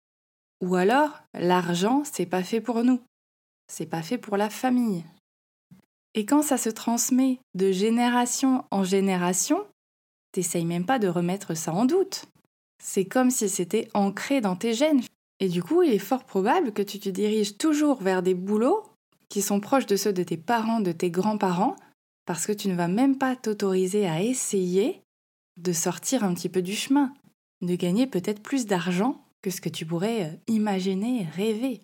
Ou 0.60 0.76
alors, 0.76 1.22
l'argent, 1.34 2.02
c'est 2.04 2.26
pas 2.26 2.42
fait 2.42 2.60
pour 2.60 2.84
nous. 2.84 3.00
C'est 3.68 3.86
pas 3.86 4.02
fait 4.02 4.18
pour 4.18 4.36
la 4.36 4.50
famille. 4.50 5.04
Et 6.14 6.26
quand 6.26 6.42
ça 6.42 6.58
se 6.58 6.70
transmet 6.70 7.40
de 7.54 7.72
génération 7.72 8.64
en 8.70 8.84
génération, 8.84 9.66
t'essayes 10.32 10.64
même 10.64 10.86
pas 10.86 10.98
de 10.98 11.08
remettre 11.08 11.54
ça 11.54 11.72
en 11.72 11.84
doute. 11.84 12.26
C'est 12.82 13.04
comme 13.04 13.30
si 13.30 13.48
c'était 13.48 13.88
ancré 13.94 14.40
dans 14.40 14.56
tes 14.56 14.74
gènes. 14.74 15.02
Et 15.40 15.48
du 15.48 15.62
coup, 15.62 15.82
il 15.82 15.92
est 15.92 15.98
fort 15.98 16.24
probable 16.24 16.72
que 16.72 16.82
tu 16.82 17.00
te 17.00 17.08
diriges 17.08 17.56
toujours 17.56 18.00
vers 18.00 18.22
des 18.22 18.34
boulots 18.34 18.84
qui 19.34 19.42
sont 19.42 19.58
proches 19.58 19.86
de 19.86 19.96
ceux 19.96 20.12
de 20.12 20.22
tes 20.22 20.36
parents, 20.36 20.78
de 20.78 20.92
tes 20.92 21.10
grands-parents, 21.10 21.74
parce 22.24 22.46
que 22.46 22.52
tu 22.52 22.68
ne 22.68 22.76
vas 22.76 22.86
même 22.86 23.18
pas 23.18 23.34
t'autoriser 23.34 24.06
à 24.06 24.22
essayer 24.22 25.02
de 25.56 25.72
sortir 25.72 26.22
un 26.22 26.34
petit 26.34 26.48
peu 26.48 26.62
du 26.62 26.76
chemin, 26.76 27.12
de 27.60 27.74
gagner 27.74 28.06
peut-être 28.06 28.40
plus 28.40 28.66
d'argent 28.66 29.20
que 29.42 29.50
ce 29.50 29.60
que 29.60 29.68
tu 29.68 29.84
pourrais 29.84 30.22
euh, 30.22 30.36
imaginer, 30.46 31.26
rêver. 31.34 31.80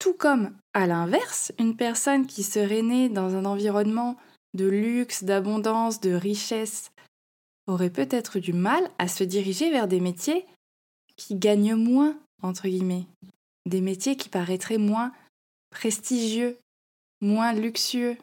Tout 0.00 0.14
comme, 0.14 0.50
à 0.72 0.88
l'inverse, 0.88 1.52
une 1.60 1.76
personne 1.76 2.26
qui 2.26 2.42
serait 2.42 2.82
née 2.82 3.08
dans 3.08 3.36
un 3.36 3.44
environnement 3.44 4.16
de 4.54 4.66
luxe, 4.66 5.22
d'abondance, 5.22 6.00
de 6.00 6.10
richesse, 6.10 6.90
aurait 7.68 7.88
peut-être 7.88 8.40
du 8.40 8.52
mal 8.52 8.90
à 8.98 9.06
se 9.06 9.22
diriger 9.22 9.70
vers 9.70 9.86
des 9.86 10.00
métiers 10.00 10.44
qui 11.14 11.36
gagnent 11.36 11.76
moins, 11.76 12.18
entre 12.42 12.66
guillemets, 12.66 13.06
des 13.64 13.80
métiers 13.80 14.16
qui 14.16 14.28
paraîtraient 14.28 14.76
moins 14.76 15.12
prestigieux, 15.70 16.58
moins 17.24 17.52
luxueux. 17.52 18.16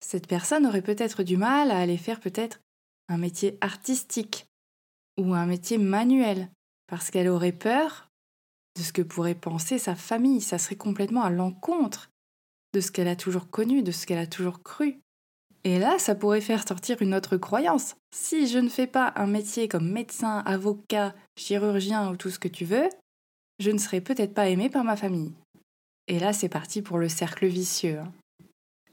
Cette 0.00 0.26
personne 0.26 0.66
aurait 0.66 0.82
peut-être 0.82 1.22
du 1.22 1.36
mal 1.36 1.70
à 1.70 1.78
aller 1.78 1.96
faire 1.96 2.20
peut-être 2.20 2.60
un 3.08 3.16
métier 3.16 3.58
artistique 3.60 4.46
ou 5.18 5.34
un 5.34 5.46
métier 5.46 5.78
manuel, 5.78 6.48
parce 6.86 7.10
qu'elle 7.10 7.28
aurait 7.28 7.52
peur 7.52 8.08
de 8.76 8.82
ce 8.82 8.92
que 8.92 9.02
pourrait 9.02 9.34
penser 9.34 9.78
sa 9.78 9.94
famille. 9.94 10.40
Ça 10.40 10.58
serait 10.58 10.76
complètement 10.76 11.22
à 11.22 11.30
l'encontre 11.30 12.10
de 12.74 12.80
ce 12.80 12.90
qu'elle 12.90 13.08
a 13.08 13.16
toujours 13.16 13.48
connu, 13.48 13.82
de 13.82 13.92
ce 13.92 14.06
qu'elle 14.06 14.18
a 14.18 14.26
toujours 14.26 14.62
cru. 14.62 14.98
Et 15.62 15.78
là, 15.78 15.98
ça 15.98 16.14
pourrait 16.14 16.42
faire 16.42 16.66
sortir 16.66 17.00
une 17.00 17.14
autre 17.14 17.38
croyance. 17.38 17.94
Si 18.14 18.48
je 18.48 18.58
ne 18.58 18.68
fais 18.68 18.86
pas 18.86 19.12
un 19.16 19.26
métier 19.26 19.68
comme 19.68 19.90
médecin, 19.90 20.40
avocat, 20.44 21.14
chirurgien 21.38 22.10
ou 22.10 22.16
tout 22.16 22.30
ce 22.30 22.38
que 22.38 22.48
tu 22.48 22.66
veux, 22.66 22.88
je 23.60 23.70
ne 23.70 23.78
serai 23.78 24.00
peut-être 24.02 24.34
pas 24.34 24.48
aimé 24.48 24.68
par 24.68 24.84
ma 24.84 24.96
famille. 24.96 25.32
Et 26.08 26.18
là, 26.18 26.34
c'est 26.34 26.50
parti 26.50 26.82
pour 26.82 26.98
le 26.98 27.08
cercle 27.08 27.46
vicieux. 27.46 28.00
Hein. 28.00 28.12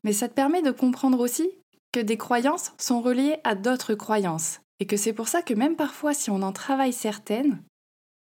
Mais 0.04 0.14
ça 0.14 0.28
te 0.28 0.34
permet 0.34 0.62
de 0.62 0.72
comprendre 0.72 1.20
aussi 1.20 1.50
que 1.92 2.00
des 2.00 2.18
croyances 2.18 2.74
sont 2.78 3.02
reliées 3.02 3.38
à 3.44 3.56
d'autres 3.56 3.94
croyances. 3.94 4.62
Et 4.80 4.86
que 4.86 4.98
c'est 4.98 5.14
pour 5.14 5.28
ça 5.28 5.42
que 5.42 5.54
même 5.54 5.76
parfois, 5.76 6.14
si 6.14 6.30
on 6.32 6.42
en 6.42 6.52
travaille 6.52 6.94
certaines, 6.94 7.62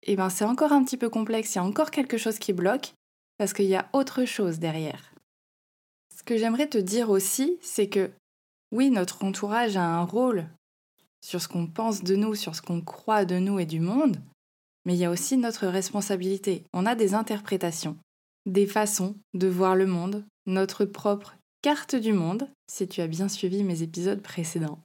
eh 0.02 0.16
ben 0.16 0.28
c'est 0.30 0.44
encore 0.44 0.72
un 0.72 0.82
petit 0.82 0.96
peu 0.96 1.08
complexe, 1.08 1.54
il 1.54 1.58
y 1.58 1.60
a 1.60 1.64
encore 1.64 1.90
quelque 1.90 2.18
chose 2.18 2.38
qui 2.38 2.52
bloque, 2.52 2.94
parce 3.36 3.52
qu'il 3.52 3.66
y 3.66 3.76
a 3.76 3.88
autre 3.92 4.24
chose 4.24 4.58
derrière. 4.58 5.12
Ce 6.16 6.22
que 6.24 6.36
j'aimerais 6.36 6.68
te 6.68 6.78
dire 6.78 7.10
aussi, 7.10 7.58
c'est 7.62 7.88
que 7.88 8.10
oui, 8.72 8.90
notre 8.90 9.24
entourage 9.24 9.76
a 9.76 9.84
un 9.84 10.02
rôle 10.02 10.48
sur 11.20 11.40
ce 11.40 11.48
qu'on 11.48 11.66
pense 11.66 12.02
de 12.02 12.16
nous, 12.16 12.34
sur 12.34 12.54
ce 12.54 12.62
qu'on 12.62 12.80
croit 12.80 13.24
de 13.24 13.38
nous 13.38 13.58
et 13.58 13.66
du 13.66 13.80
monde, 13.80 14.16
mais 14.84 14.94
il 14.94 14.98
y 14.98 15.04
a 15.04 15.10
aussi 15.10 15.36
notre 15.36 15.66
responsabilité. 15.66 16.64
On 16.72 16.86
a 16.86 16.94
des 16.94 17.14
interprétations, 17.14 17.96
des 18.46 18.66
façons 18.66 19.16
de 19.34 19.46
voir 19.46 19.76
le 19.76 19.86
monde, 19.86 20.24
notre 20.46 20.84
propre 20.84 21.36
carte 21.62 21.96
du 21.96 22.12
monde, 22.12 22.48
si 22.70 22.88
tu 22.88 23.00
as 23.00 23.06
bien 23.06 23.28
suivi 23.28 23.64
mes 23.64 23.82
épisodes 23.82 24.22
précédents. 24.22 24.80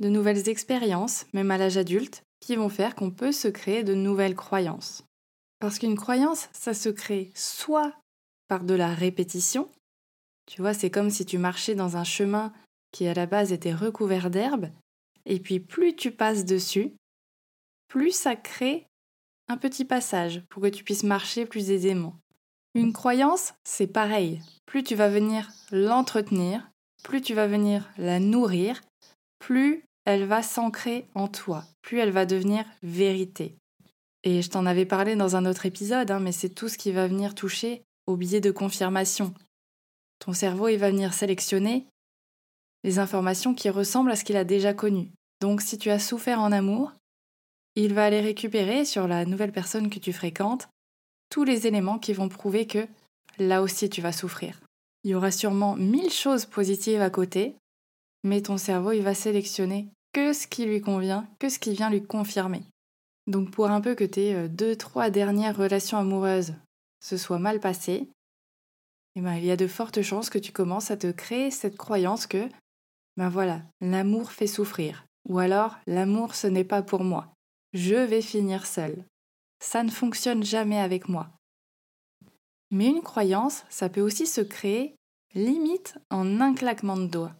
De 0.00 0.08
nouvelles 0.08 0.48
expériences, 0.48 1.26
même 1.32 1.50
à 1.50 1.58
l'âge 1.58 1.76
adulte, 1.76 2.22
qui 2.40 2.56
vont 2.56 2.68
faire 2.68 2.94
qu'on 2.94 3.10
peut 3.10 3.32
se 3.32 3.48
créer 3.48 3.84
de 3.84 3.94
nouvelles 3.94 4.34
croyances. 4.34 5.04
Parce 5.60 5.78
qu'une 5.78 5.96
croyance, 5.96 6.48
ça 6.52 6.74
se 6.74 6.88
crée 6.88 7.30
soit 7.34 7.94
par 8.48 8.64
de 8.64 8.74
la 8.74 8.92
répétition, 8.92 9.68
tu 10.46 10.60
vois, 10.60 10.74
c'est 10.74 10.90
comme 10.90 11.10
si 11.10 11.24
tu 11.24 11.38
marchais 11.38 11.74
dans 11.74 11.96
un 11.96 12.04
chemin 12.04 12.52
qui 12.90 13.06
à 13.06 13.14
la 13.14 13.26
base 13.26 13.52
était 13.52 13.74
recouvert 13.74 14.30
d'herbe, 14.30 14.70
et 15.24 15.40
puis 15.40 15.60
plus 15.60 15.94
tu 15.94 16.10
passes 16.10 16.44
dessus, 16.44 16.92
plus 17.88 18.12
ça 18.12 18.36
crée 18.36 18.86
un 19.48 19.56
petit 19.56 19.84
passage 19.84 20.42
pour 20.48 20.62
que 20.62 20.68
tu 20.68 20.84
puisses 20.84 21.04
marcher 21.04 21.46
plus 21.46 21.70
aisément. 21.70 22.18
Une 22.74 22.92
croyance, 22.92 23.52
c'est 23.64 23.86
pareil. 23.86 24.40
Plus 24.64 24.82
tu 24.82 24.94
vas 24.94 25.08
venir 25.08 25.50
l'entretenir, 25.70 26.70
plus 27.04 27.20
tu 27.20 27.34
vas 27.34 27.46
venir 27.46 27.90
la 27.98 28.18
nourrir, 28.18 28.80
plus 29.38 29.84
elle 30.04 30.24
va 30.24 30.42
s'ancrer 30.42 31.06
en 31.14 31.28
toi, 31.28 31.64
plus 31.82 31.98
elle 31.98 32.10
va 32.10 32.24
devenir 32.24 32.64
vérité. 32.82 33.56
Et 34.24 34.40
je 34.40 34.48
t'en 34.48 34.66
avais 34.66 34.86
parlé 34.86 35.16
dans 35.16 35.36
un 35.36 35.44
autre 35.44 35.66
épisode, 35.66 36.10
hein, 36.10 36.20
mais 36.20 36.32
c'est 36.32 36.48
tout 36.48 36.68
ce 36.68 36.78
qui 36.78 36.92
va 36.92 37.08
venir 37.08 37.34
toucher 37.34 37.82
au 38.06 38.16
biais 38.16 38.40
de 38.40 38.50
confirmation. 38.50 39.34
Ton 40.18 40.32
cerveau, 40.32 40.68
il 40.68 40.78
va 40.78 40.90
venir 40.90 41.12
sélectionner 41.12 41.86
les 42.84 42.98
informations 42.98 43.54
qui 43.54 43.68
ressemblent 43.68 44.12
à 44.12 44.16
ce 44.16 44.24
qu'il 44.24 44.36
a 44.36 44.44
déjà 44.44 44.72
connu. 44.72 45.10
Donc 45.40 45.60
si 45.60 45.76
tu 45.76 45.90
as 45.90 45.98
souffert 45.98 46.40
en 46.40 46.52
amour, 46.52 46.92
il 47.74 47.94
va 47.94 48.04
aller 48.04 48.20
récupérer 48.20 48.84
sur 48.84 49.08
la 49.08 49.24
nouvelle 49.24 49.52
personne 49.52 49.90
que 49.90 49.98
tu 49.98 50.12
fréquentes 50.12 50.68
tous 51.32 51.44
les 51.44 51.66
éléments 51.66 51.98
qui 51.98 52.12
vont 52.12 52.28
prouver 52.28 52.66
que 52.66 52.86
là 53.38 53.62
aussi 53.62 53.88
tu 53.88 54.02
vas 54.02 54.12
souffrir. 54.12 54.60
Il 55.02 55.12
y 55.12 55.14
aura 55.14 55.30
sûrement 55.30 55.76
mille 55.76 56.10
choses 56.12 56.44
positives 56.44 57.00
à 57.00 57.08
côté, 57.08 57.56
mais 58.22 58.42
ton 58.42 58.58
cerveau 58.58 58.92
il 58.92 59.00
va 59.00 59.14
sélectionner 59.14 59.88
que 60.12 60.34
ce 60.34 60.46
qui 60.46 60.66
lui 60.66 60.82
convient, 60.82 61.26
que 61.38 61.48
ce 61.48 61.58
qui 61.58 61.72
vient 61.72 61.88
lui 61.88 62.02
confirmer. 62.02 62.64
Donc 63.26 63.50
pour 63.50 63.70
un 63.70 63.80
peu 63.80 63.94
que 63.94 64.04
tes 64.04 64.34
euh, 64.34 64.46
deux, 64.46 64.76
trois 64.76 65.08
dernières 65.08 65.56
relations 65.56 65.96
amoureuses 65.96 66.52
se 67.00 67.16
soient 67.16 67.38
mal 67.38 67.60
passées, 67.60 68.08
eh 69.16 69.22
ben, 69.22 69.34
il 69.36 69.46
y 69.46 69.50
a 69.50 69.56
de 69.56 69.66
fortes 69.66 70.02
chances 70.02 70.28
que 70.28 70.38
tu 70.38 70.52
commences 70.52 70.90
à 70.90 70.98
te 70.98 71.10
créer 71.10 71.50
cette 71.50 71.78
croyance 71.78 72.26
que 72.26 72.46
ben 73.16 73.30
voilà, 73.30 73.62
l'amour 73.80 74.32
fait 74.32 74.46
souffrir. 74.46 75.06
Ou 75.30 75.38
alors, 75.38 75.78
l'amour 75.86 76.34
ce 76.34 76.46
n'est 76.46 76.62
pas 76.64 76.82
pour 76.82 77.04
moi. 77.04 77.32
Je 77.72 77.94
vais 77.94 78.20
finir 78.20 78.66
seul. 78.66 79.02
Ça 79.62 79.84
ne 79.84 79.90
fonctionne 79.90 80.42
jamais 80.42 80.80
avec 80.80 81.08
moi. 81.08 81.30
Mais 82.72 82.88
une 82.88 83.00
croyance, 83.00 83.62
ça 83.70 83.88
peut 83.88 84.00
aussi 84.00 84.26
se 84.26 84.40
créer 84.40 84.96
limite 85.34 85.96
en 86.10 86.40
un 86.40 86.52
claquement 86.52 86.96
de 86.96 87.06
doigts. 87.06 87.36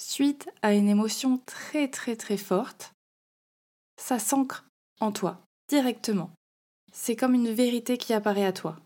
Suite 0.00 0.48
à 0.62 0.72
une 0.72 0.88
émotion 0.88 1.38
très 1.44 1.88
très 1.88 2.14
très 2.14 2.36
forte, 2.36 2.92
ça 3.96 4.20
s'ancre 4.20 4.64
en 5.00 5.10
toi, 5.10 5.44
directement. 5.68 6.30
C'est 6.92 7.16
comme 7.16 7.34
une 7.34 7.52
vérité 7.52 7.98
qui 7.98 8.12
apparaît 8.12 8.46
à 8.46 8.52
toi. 8.52 8.78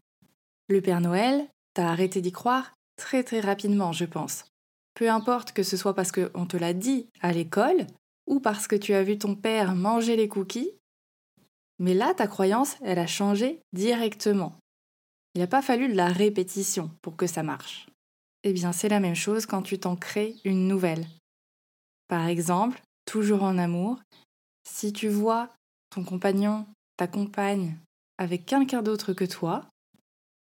Le 0.69 0.81
Père 0.81 1.03
Noël, 1.03 1.47
t'as 1.75 1.89
arrêté 1.89 2.23
d'y 2.23 2.33
croire 2.33 2.73
très 2.97 3.23
très 3.23 3.41
rapidement, 3.41 3.93
je 3.93 4.07
pense. 4.07 4.47
Peu 4.95 5.11
importe 5.11 5.53
que 5.53 5.63
ce 5.63 5.77
soit 5.77 5.95
parce 5.95 6.11
qu'on 6.11 6.47
te 6.47 6.57
l'a 6.57 6.73
dit 6.73 7.07
à 7.21 7.33
l'école 7.33 7.87
ou 8.27 8.41
parce 8.41 8.67
que 8.67 8.77
tu 8.77 8.95
as 8.95 9.05
vu 9.05 9.19
ton 9.19 9.35
père 9.35 9.75
manger 9.75 10.17
les 10.17 10.29
cookies, 10.29 10.73
mais 11.79 11.95
là, 11.95 12.15
ta 12.15 12.27
croyance, 12.27 12.77
elle 12.83 12.99
a 12.99 13.07
changé 13.07 13.61
directement. 13.73 14.57
Il 15.35 15.41
n'a 15.41 15.47
pas 15.47 15.63
fallu 15.63 15.89
de 15.89 15.95
la 15.95 16.09
répétition 16.09 16.91
pour 17.03 17.17
que 17.17 17.27
ça 17.27 17.43
marche. 17.43 17.87
Eh 18.43 18.53
bien, 18.53 18.73
c'est 18.73 18.89
la 18.89 19.01
même 19.01 19.15
chose 19.15 19.45
quand 19.45 19.63
tu 19.63 19.79
t'en 19.79 19.97
crées 19.97 20.37
une 20.45 20.69
nouvelle. 20.69 21.07
Par 22.09 22.27
exemple, 22.27 22.81
toujours 23.05 23.43
en 23.43 23.59
amour, 23.59 23.99
si 24.65 24.93
tu 24.93 25.09
vois 25.09 25.51
ton 25.91 26.05
compagnon, 26.05 26.67
ta 26.97 27.07
compagne 27.07 27.77
avec 28.19 28.47
quelqu'un 28.47 28.83
d'autre 28.83 29.13
que 29.13 29.25
toi, 29.25 29.67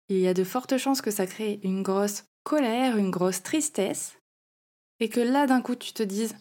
il 0.10 0.20
y 0.20 0.28
a 0.28 0.34
de 0.34 0.44
fortes 0.44 0.78
chances 0.78 1.02
que 1.02 1.12
ça 1.12 1.26
crée 1.26 1.60
une 1.64 1.82
grosse 1.82 2.26
colère, 2.44 2.98
une 2.98 3.10
grosse 3.10 3.42
tristesse, 3.42 4.18
et 5.00 5.10
que 5.10 5.20
là 5.20 5.48
d'un 5.48 5.62
coup 5.62 5.76
tu 5.76 5.94
te 5.94 6.04
dises 6.04 6.36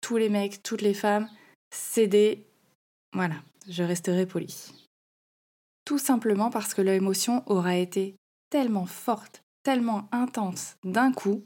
tous 0.00 0.18
les 0.18 0.28
mecs, 0.28 0.62
toutes 0.62 0.82
les 0.82 0.94
femmes, 0.94 1.28
c'est 1.70 2.06
des... 2.06 2.46
Voilà, 3.12 3.36
je 3.68 3.82
resterai 3.82 4.26
poli. 4.26 4.72
Tout 5.84 5.98
simplement 5.98 6.50
parce 6.50 6.74
que 6.74 6.82
l'émotion 6.82 7.42
aura 7.46 7.76
été 7.76 8.16
tellement 8.50 8.86
forte, 8.86 9.42
tellement 9.62 10.08
intense 10.12 10.76
d'un 10.84 11.12
coup, 11.12 11.44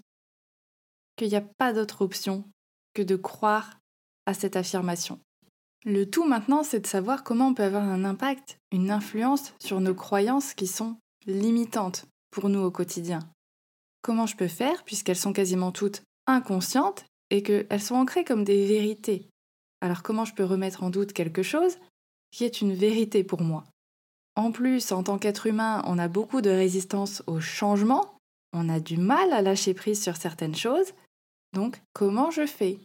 qu'il 1.17 1.29
n'y 1.29 1.37
a 1.37 1.41
pas 1.59 1.73
d'autre 1.73 2.03
option 2.03 2.45
que 2.95 3.03
de 3.03 3.17
croire 3.17 3.79
à 4.27 4.35
cette 4.35 4.57
affirmation. 4.57 5.21
Le 5.85 6.09
tout 6.09 6.25
maintenant, 6.25 6.63
c'est 6.63 6.81
de 6.81 6.87
savoir 6.87 7.25
comment 7.25 7.49
on 7.49 7.55
peut 7.55 7.63
avoir 7.63 7.85
un 7.85 8.05
impact, 8.05 8.59
une 8.71 8.91
influence 8.91 9.55
sur 9.59 9.81
nos 9.81 9.95
croyances 9.95 10.55
qui 10.55 10.67
sont 10.67 10.97
limitantes 11.27 12.07
pour 12.31 12.49
nous 12.49 12.61
au 12.61 12.71
quotidien. 12.71 13.21
Comment 14.03 14.27
je 14.27 14.37
peux 14.37 14.49
faire, 14.49 14.85
puisqu'elles 14.85 15.17
sont 15.17 15.33
quasiment 15.33 15.73
toutes 15.73 16.03
inconscientes 16.27 17.05
et 17.31 17.43
qu'elles 17.43 17.83
sont 17.83 17.95
ancrées 17.95 18.25
comme 18.25 18.45
des 18.45 18.67
vérités? 18.67 19.29
Alors 19.81 20.03
comment 20.03 20.25
je 20.25 20.35
peux 20.35 20.45
remettre 20.45 20.83
en 20.83 20.91
doute 20.91 21.13
quelque 21.13 21.43
chose 21.43 21.79
qui 22.31 22.45
est 22.45 22.61
une 22.61 22.75
vérité 22.75 23.25
pour 23.25 23.43
moi 23.43 23.65
En 24.37 24.53
plus, 24.53 24.93
en 24.93 25.03
tant 25.03 25.19
qu'être 25.19 25.47
humain, 25.47 25.83
on 25.87 25.99
a 25.99 26.09
beaucoup 26.09 26.41
de 26.41 26.51
résistance 26.51 27.23
au 27.27 27.41
changement, 27.41 28.17
on 28.53 28.69
a 28.69 28.81
du 28.81 28.97
mal 28.97 29.33
à 29.33 29.43
lâcher 29.43 29.75
prise 29.75 30.03
sur 30.03 30.17
certaines 30.17 30.55
choses, 30.57 30.93
donc 31.53 31.83
comment 31.93 32.31
je 32.31 32.47
fais? 32.47 32.79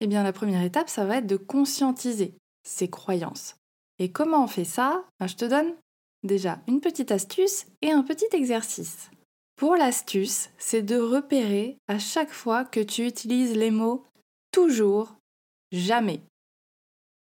Eh 0.00 0.06
bien, 0.06 0.22
la 0.22 0.32
première 0.32 0.62
étape, 0.62 0.88
ça 0.88 1.04
va 1.04 1.18
être 1.18 1.26
de 1.26 1.36
conscientiser 1.36 2.34
ces 2.64 2.88
croyances. 2.88 3.56
Et 3.98 4.10
comment 4.10 4.44
on 4.44 4.48
fait 4.48 4.64
ça? 4.64 5.04
Ben, 5.18 5.26
Je 5.26 5.36
te 5.36 5.44
donne 5.44 5.74
déjà 6.22 6.58
une 6.66 6.80
petite 6.80 7.12
astuce 7.12 7.66
et 7.82 7.90
un 7.90 8.02
petit 8.02 8.28
exercice. 8.32 9.10
Pour 9.56 9.76
l'astuce, 9.76 10.50
c'est 10.58 10.82
de 10.82 10.98
repérer 10.98 11.78
à 11.88 11.98
chaque 11.98 12.32
fois 12.32 12.64
que 12.64 12.80
tu 12.80 13.06
utilises 13.06 13.56
les 13.56 13.70
mots 13.70 14.04
toujours, 14.52 15.14
jamais. 15.72 16.20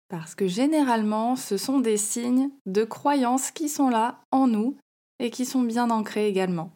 Parce 0.07 0.35
que 0.35 0.47
généralement, 0.47 1.35
ce 1.35 1.57
sont 1.57 1.79
des 1.79 1.97
signes 1.97 2.49
de 2.65 2.83
croyances 2.83 3.51
qui 3.51 3.69
sont 3.69 3.89
là 3.89 4.21
en 4.31 4.47
nous 4.47 4.77
et 5.19 5.31
qui 5.31 5.45
sont 5.45 5.63
bien 5.63 5.89
ancrés 5.89 6.27
également. 6.27 6.71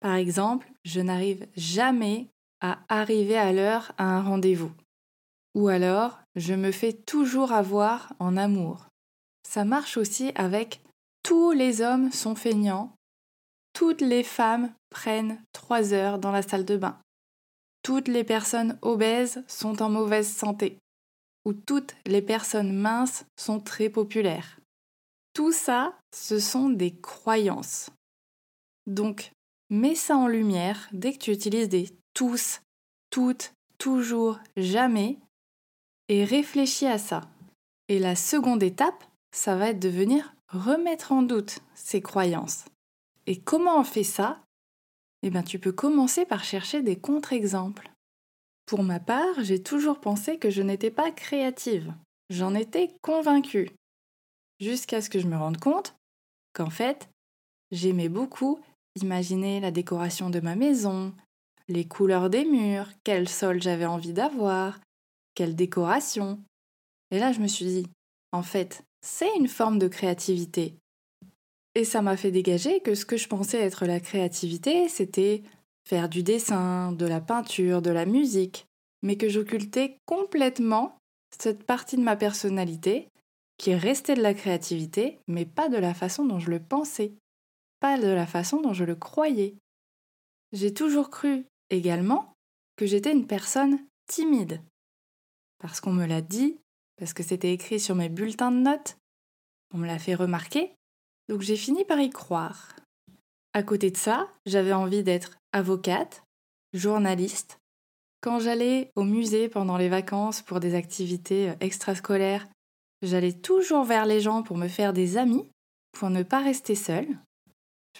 Par 0.00 0.14
exemple, 0.14 0.70
je 0.84 1.00
n'arrive 1.00 1.46
jamais 1.56 2.28
à 2.60 2.78
arriver 2.88 3.36
à 3.36 3.52
l'heure 3.52 3.92
à 3.98 4.04
un 4.04 4.22
rendez-vous. 4.22 4.72
Ou 5.54 5.68
alors, 5.68 6.20
je 6.36 6.54
me 6.54 6.70
fais 6.70 6.92
toujours 6.92 7.52
avoir 7.52 8.12
en 8.18 8.36
amour. 8.36 8.86
Ça 9.42 9.64
marche 9.64 9.96
aussi 9.96 10.30
avec 10.34 10.82
tous 11.22 11.50
les 11.52 11.80
hommes 11.80 12.12
sont 12.12 12.34
feignants, 12.34 12.94
toutes 13.72 14.00
les 14.00 14.22
femmes 14.22 14.72
prennent 14.90 15.42
trois 15.52 15.92
heures 15.92 16.18
dans 16.18 16.32
la 16.32 16.42
salle 16.42 16.64
de 16.64 16.76
bain, 16.76 16.98
toutes 17.82 18.08
les 18.08 18.24
personnes 18.24 18.78
obèses 18.82 19.42
sont 19.48 19.82
en 19.82 19.88
mauvaise 19.88 20.28
santé, 20.28 20.78
ou 21.48 21.54
toutes 21.54 21.96
les 22.04 22.20
personnes 22.20 22.74
minces 22.74 23.24
sont 23.34 23.58
très 23.58 23.88
populaires. 23.88 24.60
Tout 25.32 25.50
ça, 25.50 25.98
ce 26.14 26.38
sont 26.38 26.68
des 26.68 26.94
croyances. 26.94 27.88
Donc, 28.86 29.32
mets 29.70 29.94
ça 29.94 30.18
en 30.18 30.26
lumière 30.26 30.90
dès 30.92 31.14
que 31.14 31.18
tu 31.18 31.32
utilises 31.32 31.70
des 31.70 31.88
tous, 32.12 32.60
toutes, 33.08 33.54
toujours, 33.78 34.38
jamais, 34.58 35.16
et 36.10 36.22
réfléchis 36.26 36.86
à 36.86 36.98
ça. 36.98 37.22
Et 37.88 37.98
la 37.98 38.14
seconde 38.14 38.62
étape, 38.62 39.02
ça 39.32 39.56
va 39.56 39.70
être 39.70 39.80
de 39.80 39.88
venir 39.88 40.34
remettre 40.48 41.12
en 41.12 41.22
doute 41.22 41.60
ces 41.74 42.02
croyances. 42.02 42.66
Et 43.26 43.40
comment 43.40 43.80
on 43.80 43.84
fait 43.84 44.04
ça? 44.04 44.42
Eh 45.22 45.30
bien, 45.30 45.42
tu 45.42 45.58
peux 45.58 45.72
commencer 45.72 46.26
par 46.26 46.44
chercher 46.44 46.82
des 46.82 46.96
contre-exemples. 46.96 47.90
Pour 48.68 48.82
ma 48.82 49.00
part, 49.00 49.42
j'ai 49.42 49.62
toujours 49.62 49.98
pensé 49.98 50.36
que 50.36 50.50
je 50.50 50.60
n'étais 50.60 50.90
pas 50.90 51.10
créative. 51.10 51.94
J'en 52.28 52.54
étais 52.54 52.90
convaincue. 53.00 53.70
Jusqu'à 54.60 55.00
ce 55.00 55.08
que 55.08 55.18
je 55.18 55.26
me 55.26 55.38
rende 55.38 55.56
compte 55.56 55.96
qu'en 56.52 56.68
fait, 56.68 57.08
j'aimais 57.72 58.10
beaucoup 58.10 58.60
imaginer 58.94 59.60
la 59.60 59.70
décoration 59.70 60.28
de 60.28 60.40
ma 60.40 60.54
maison, 60.54 61.14
les 61.68 61.88
couleurs 61.88 62.28
des 62.28 62.44
murs, 62.44 62.90
quel 63.04 63.26
sol 63.26 63.62
j'avais 63.62 63.86
envie 63.86 64.12
d'avoir, 64.12 64.78
quelle 65.34 65.56
décoration. 65.56 66.38
Et 67.10 67.18
là, 67.18 67.32
je 67.32 67.40
me 67.40 67.46
suis 67.46 67.64
dit, 67.64 67.86
en 68.32 68.42
fait, 68.42 68.84
c'est 69.00 69.34
une 69.38 69.48
forme 69.48 69.78
de 69.78 69.88
créativité. 69.88 70.74
Et 71.74 71.86
ça 71.86 72.02
m'a 72.02 72.18
fait 72.18 72.32
dégager 72.32 72.80
que 72.80 72.94
ce 72.94 73.06
que 73.06 73.16
je 73.16 73.28
pensais 73.28 73.62
être 73.62 73.86
la 73.86 73.98
créativité, 73.98 74.90
c'était 74.90 75.42
faire 75.88 76.10
du 76.10 76.22
dessin, 76.22 76.92
de 76.92 77.06
la 77.06 77.22
peinture, 77.22 77.80
de 77.80 77.90
la 77.90 78.04
musique, 78.04 78.66
mais 79.02 79.16
que 79.16 79.30
j'occultais 79.30 79.96
complètement 80.04 80.98
cette 81.38 81.64
partie 81.64 81.96
de 81.96 82.02
ma 82.02 82.14
personnalité 82.14 83.08
qui 83.56 83.74
restait 83.74 84.14
de 84.14 84.22
la 84.22 84.34
créativité, 84.34 85.18
mais 85.28 85.46
pas 85.46 85.70
de 85.70 85.78
la 85.78 85.94
façon 85.94 86.26
dont 86.26 86.38
je 86.38 86.50
le 86.50 86.60
pensais, 86.60 87.14
pas 87.80 87.98
de 87.98 88.06
la 88.06 88.26
façon 88.26 88.60
dont 88.60 88.74
je 88.74 88.84
le 88.84 88.96
croyais. 88.96 89.54
J'ai 90.52 90.74
toujours 90.74 91.08
cru 91.08 91.46
également 91.70 92.34
que 92.76 92.84
j'étais 92.84 93.12
une 93.12 93.26
personne 93.26 93.78
timide, 94.06 94.60
parce 95.58 95.80
qu'on 95.80 95.92
me 95.92 96.06
l'a 96.06 96.20
dit, 96.20 96.58
parce 96.98 97.14
que 97.14 97.22
c'était 97.22 97.52
écrit 97.52 97.80
sur 97.80 97.94
mes 97.94 98.10
bulletins 98.10 98.52
de 98.52 98.58
notes, 98.58 98.98
on 99.72 99.78
me 99.78 99.86
l'a 99.86 99.98
fait 99.98 100.14
remarquer, 100.14 100.74
donc 101.30 101.40
j'ai 101.40 101.56
fini 101.56 101.86
par 101.86 101.98
y 101.98 102.10
croire. 102.10 102.76
À 103.54 103.62
côté 103.62 103.90
de 103.90 103.96
ça, 103.96 104.28
j'avais 104.44 104.74
envie 104.74 105.02
d'être 105.02 105.37
avocate, 105.52 106.22
journaliste. 106.72 107.60
Quand 108.20 108.40
j'allais 108.40 108.90
au 108.96 109.04
musée 109.04 109.48
pendant 109.48 109.76
les 109.76 109.88
vacances 109.88 110.42
pour 110.42 110.60
des 110.60 110.74
activités 110.74 111.50
euh, 111.50 111.54
extrascolaires, 111.60 112.48
j'allais 113.02 113.32
toujours 113.32 113.84
vers 113.84 114.06
les 114.06 114.20
gens 114.20 114.42
pour 114.42 114.56
me 114.56 114.68
faire 114.68 114.92
des 114.92 115.16
amis, 115.16 115.48
pour 115.92 116.10
ne 116.10 116.22
pas 116.22 116.40
rester 116.40 116.74
seule. 116.74 117.18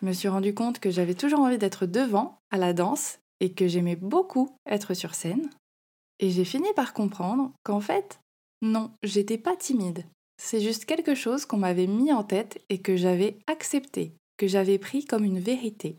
Je 0.01 0.07
me 0.07 0.13
suis 0.13 0.29
rendu 0.29 0.55
compte 0.55 0.81
que 0.81 0.91
j'avais 0.91 1.15
toujours 1.15 1.41
envie 1.41 1.59
d'être 1.59 1.87
devant, 1.87 2.39
à 2.51 2.57
la 2.57 2.73
danse, 2.73 3.19
et 3.41 3.53
que 3.53 3.69
j'aimais 3.69 3.97
beaucoup 3.97 4.57
être 4.67 4.95
sur 4.95 5.15
scène. 5.15 5.51
Et 6.21 6.31
j'ai 6.31 6.45
fini 6.45 6.69
par 6.75 6.93
comprendre 6.93 7.53
qu'en 7.63 7.81
fait, 7.81 8.21
non, 8.61 8.91
j'étais 9.03 9.39
pas 9.39 9.57
timide. 9.57 10.05
C'est 10.37 10.61
juste 10.61 10.85
quelque 10.85 11.15
chose 11.15 11.47
qu'on 11.47 11.57
m'avait 11.57 11.87
mis 11.87 12.13
en 12.13 12.25
tête 12.25 12.61
et 12.69 12.81
que 12.81 12.97
j'avais 12.97 13.39
accepté, 13.47 14.15
que 14.37 14.47
j'avais 14.47 14.79
pris 14.79 15.05
comme 15.05 15.25
une 15.25 15.41
vérité. 15.41 15.99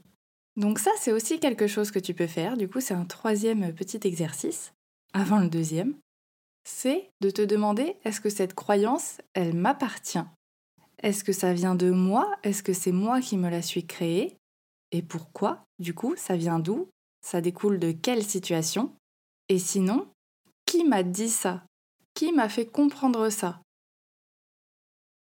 Donc 0.60 0.78
ça, 0.78 0.92
c'est 1.00 1.14
aussi 1.14 1.40
quelque 1.40 1.68
chose 1.68 1.90
que 1.90 2.00
tu 2.00 2.14
peux 2.14 2.28
faire. 2.28 2.58
Du 2.58 2.68
coup, 2.68 2.82
c'est 2.82 2.94
un 2.94 3.06
troisième 3.06 3.74
petit 3.74 4.06
exercice, 4.06 4.74
avant 5.14 5.40
le 5.40 5.48
deuxième. 5.48 5.96
C'est 6.66 7.10
de 7.22 7.30
te 7.30 7.42
demander, 7.42 7.96
est-ce 8.04 8.20
que 8.20 8.30
cette 8.30 8.54
croyance, 8.54 9.22
elle 9.34 9.56
m'appartient? 9.56 10.26
Est-ce 11.02 11.24
que 11.24 11.32
ça 11.32 11.54
vient 11.54 11.76
de 11.76 11.92
moi? 11.92 12.38
Est-ce 12.44 12.62
que 12.62 12.74
c'est 12.74 12.92
moi 12.92 13.22
qui 13.22 13.38
me 13.38 13.50
la 13.50 13.62
suis 13.62 13.88
créée? 13.88 14.36
Et 14.92 15.02
pourquoi? 15.02 15.64
Du 15.80 15.94
coup, 15.94 16.16
ça 16.18 16.36
vient 16.36 16.60
d'où? 16.60 16.90
Ça 17.26 17.40
découle 17.40 17.80
de 17.80 17.94
quelle 17.94 18.26
situation? 18.26 18.94
Et 19.48 19.60
sinon, 19.60 20.10
qui 20.66 20.84
m'a 20.84 21.04
dit 21.04 21.30
ça? 21.30 21.64
Qui 22.16 22.34
m'a 22.34 22.50
fait 22.50 22.66
comprendre 22.66 23.30
ça? 23.30 23.62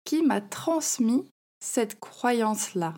Qui 0.05 0.23
m'a 0.23 0.41
transmis 0.41 1.29
cette 1.61 2.01
croyance-là? 2.01 2.95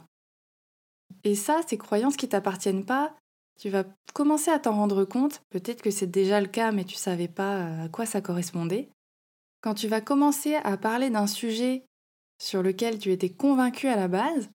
Et 1.24 1.34
ça, 1.34 1.60
ces 1.66 1.78
croyances 1.78 2.16
qui 2.16 2.28
t'appartiennent 2.28 2.84
pas, 2.84 3.14
tu 3.60 3.68
vas 3.68 3.84
commencer 4.14 4.50
à 4.50 4.58
t'en 4.58 4.74
rendre 4.74 5.04
compte, 5.04 5.42
peut-être 5.50 5.82
que 5.82 5.90
c'est 5.90 6.10
déjà 6.10 6.40
le 6.40 6.46
cas 6.46 6.72
mais 6.72 6.84
tu 6.84 6.96
savais 6.96 7.28
pas 7.28 7.56
euh, 7.56 7.84
à 7.84 7.88
quoi 7.88 8.06
ça 8.06 8.20
correspondait. 8.20 8.88
Quand 9.60 9.74
tu 9.74 9.88
vas 9.88 10.00
commencer 10.00 10.54
à 10.54 10.76
parler 10.78 11.10
d'un 11.10 11.26
sujet 11.26 11.84
sur 12.40 12.62
lequel 12.62 12.98
tu 12.98 13.12
étais 13.12 13.28
convaincu 13.28 13.86
à 13.86 13.96
la 13.96 14.08
base, 14.08 14.48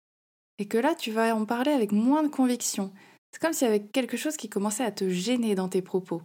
et 0.57 0.67
que 0.67 0.77
là 0.77 0.95
tu 0.95 1.11
vas 1.11 1.35
en 1.35 1.45
parler 1.45 1.71
avec 1.71 1.91
moins 1.91 2.23
de 2.23 2.29
conviction. 2.29 2.93
C'est 3.31 3.41
comme 3.41 3.53
s'il 3.53 3.67
y 3.67 3.69
avait 3.69 3.83
quelque 3.83 4.15
chose 4.15 4.37
qui 4.37 4.47
commençait 4.47 4.85
à 4.85 4.91
te 4.91 5.09
gêner 5.09 5.55
dans 5.55 5.67
tes 5.67 5.81
propos. 5.81 6.21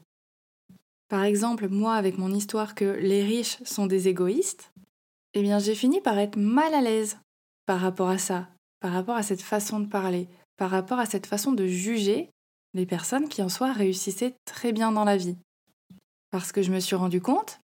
Par 1.08 1.24
exemple, 1.24 1.68
moi, 1.68 1.94
avec 1.94 2.18
mon 2.18 2.32
histoire 2.34 2.74
que 2.74 2.84
les 2.84 3.24
riches 3.24 3.56
sont 3.64 3.86
des 3.86 4.08
égoïstes, 4.08 4.72
eh 5.32 5.40
bien, 5.40 5.58
j'ai 5.58 5.74
fini 5.74 6.02
par 6.02 6.18
être 6.18 6.36
mal 6.36 6.74
à 6.74 6.82
l'aise 6.82 7.18
par 7.64 7.80
rapport 7.80 8.10
à 8.10 8.18
ça, 8.18 8.48
par 8.80 8.92
rapport 8.92 9.16
à 9.16 9.22
cette 9.22 9.42
façon 9.42 9.80
de 9.80 9.86
parler, 9.86 10.28
par 10.56 10.70
rapport 10.70 10.98
à 10.98 11.06
cette 11.06 11.26
façon 11.26 11.52
de 11.52 11.66
juger 11.66 12.30
les 12.74 12.86
personnes 12.86 13.28
qui 13.28 13.42
en 13.42 13.48
soi 13.48 13.72
réussissaient 13.72 14.34
très 14.44 14.72
bien 14.72 14.92
dans 14.92 15.04
la 15.04 15.16
vie. 15.16 15.36
Parce 16.30 16.52
que 16.52 16.62
je 16.62 16.72
me 16.72 16.80
suis 16.80 16.96
rendu 16.96 17.20
compte 17.20 17.60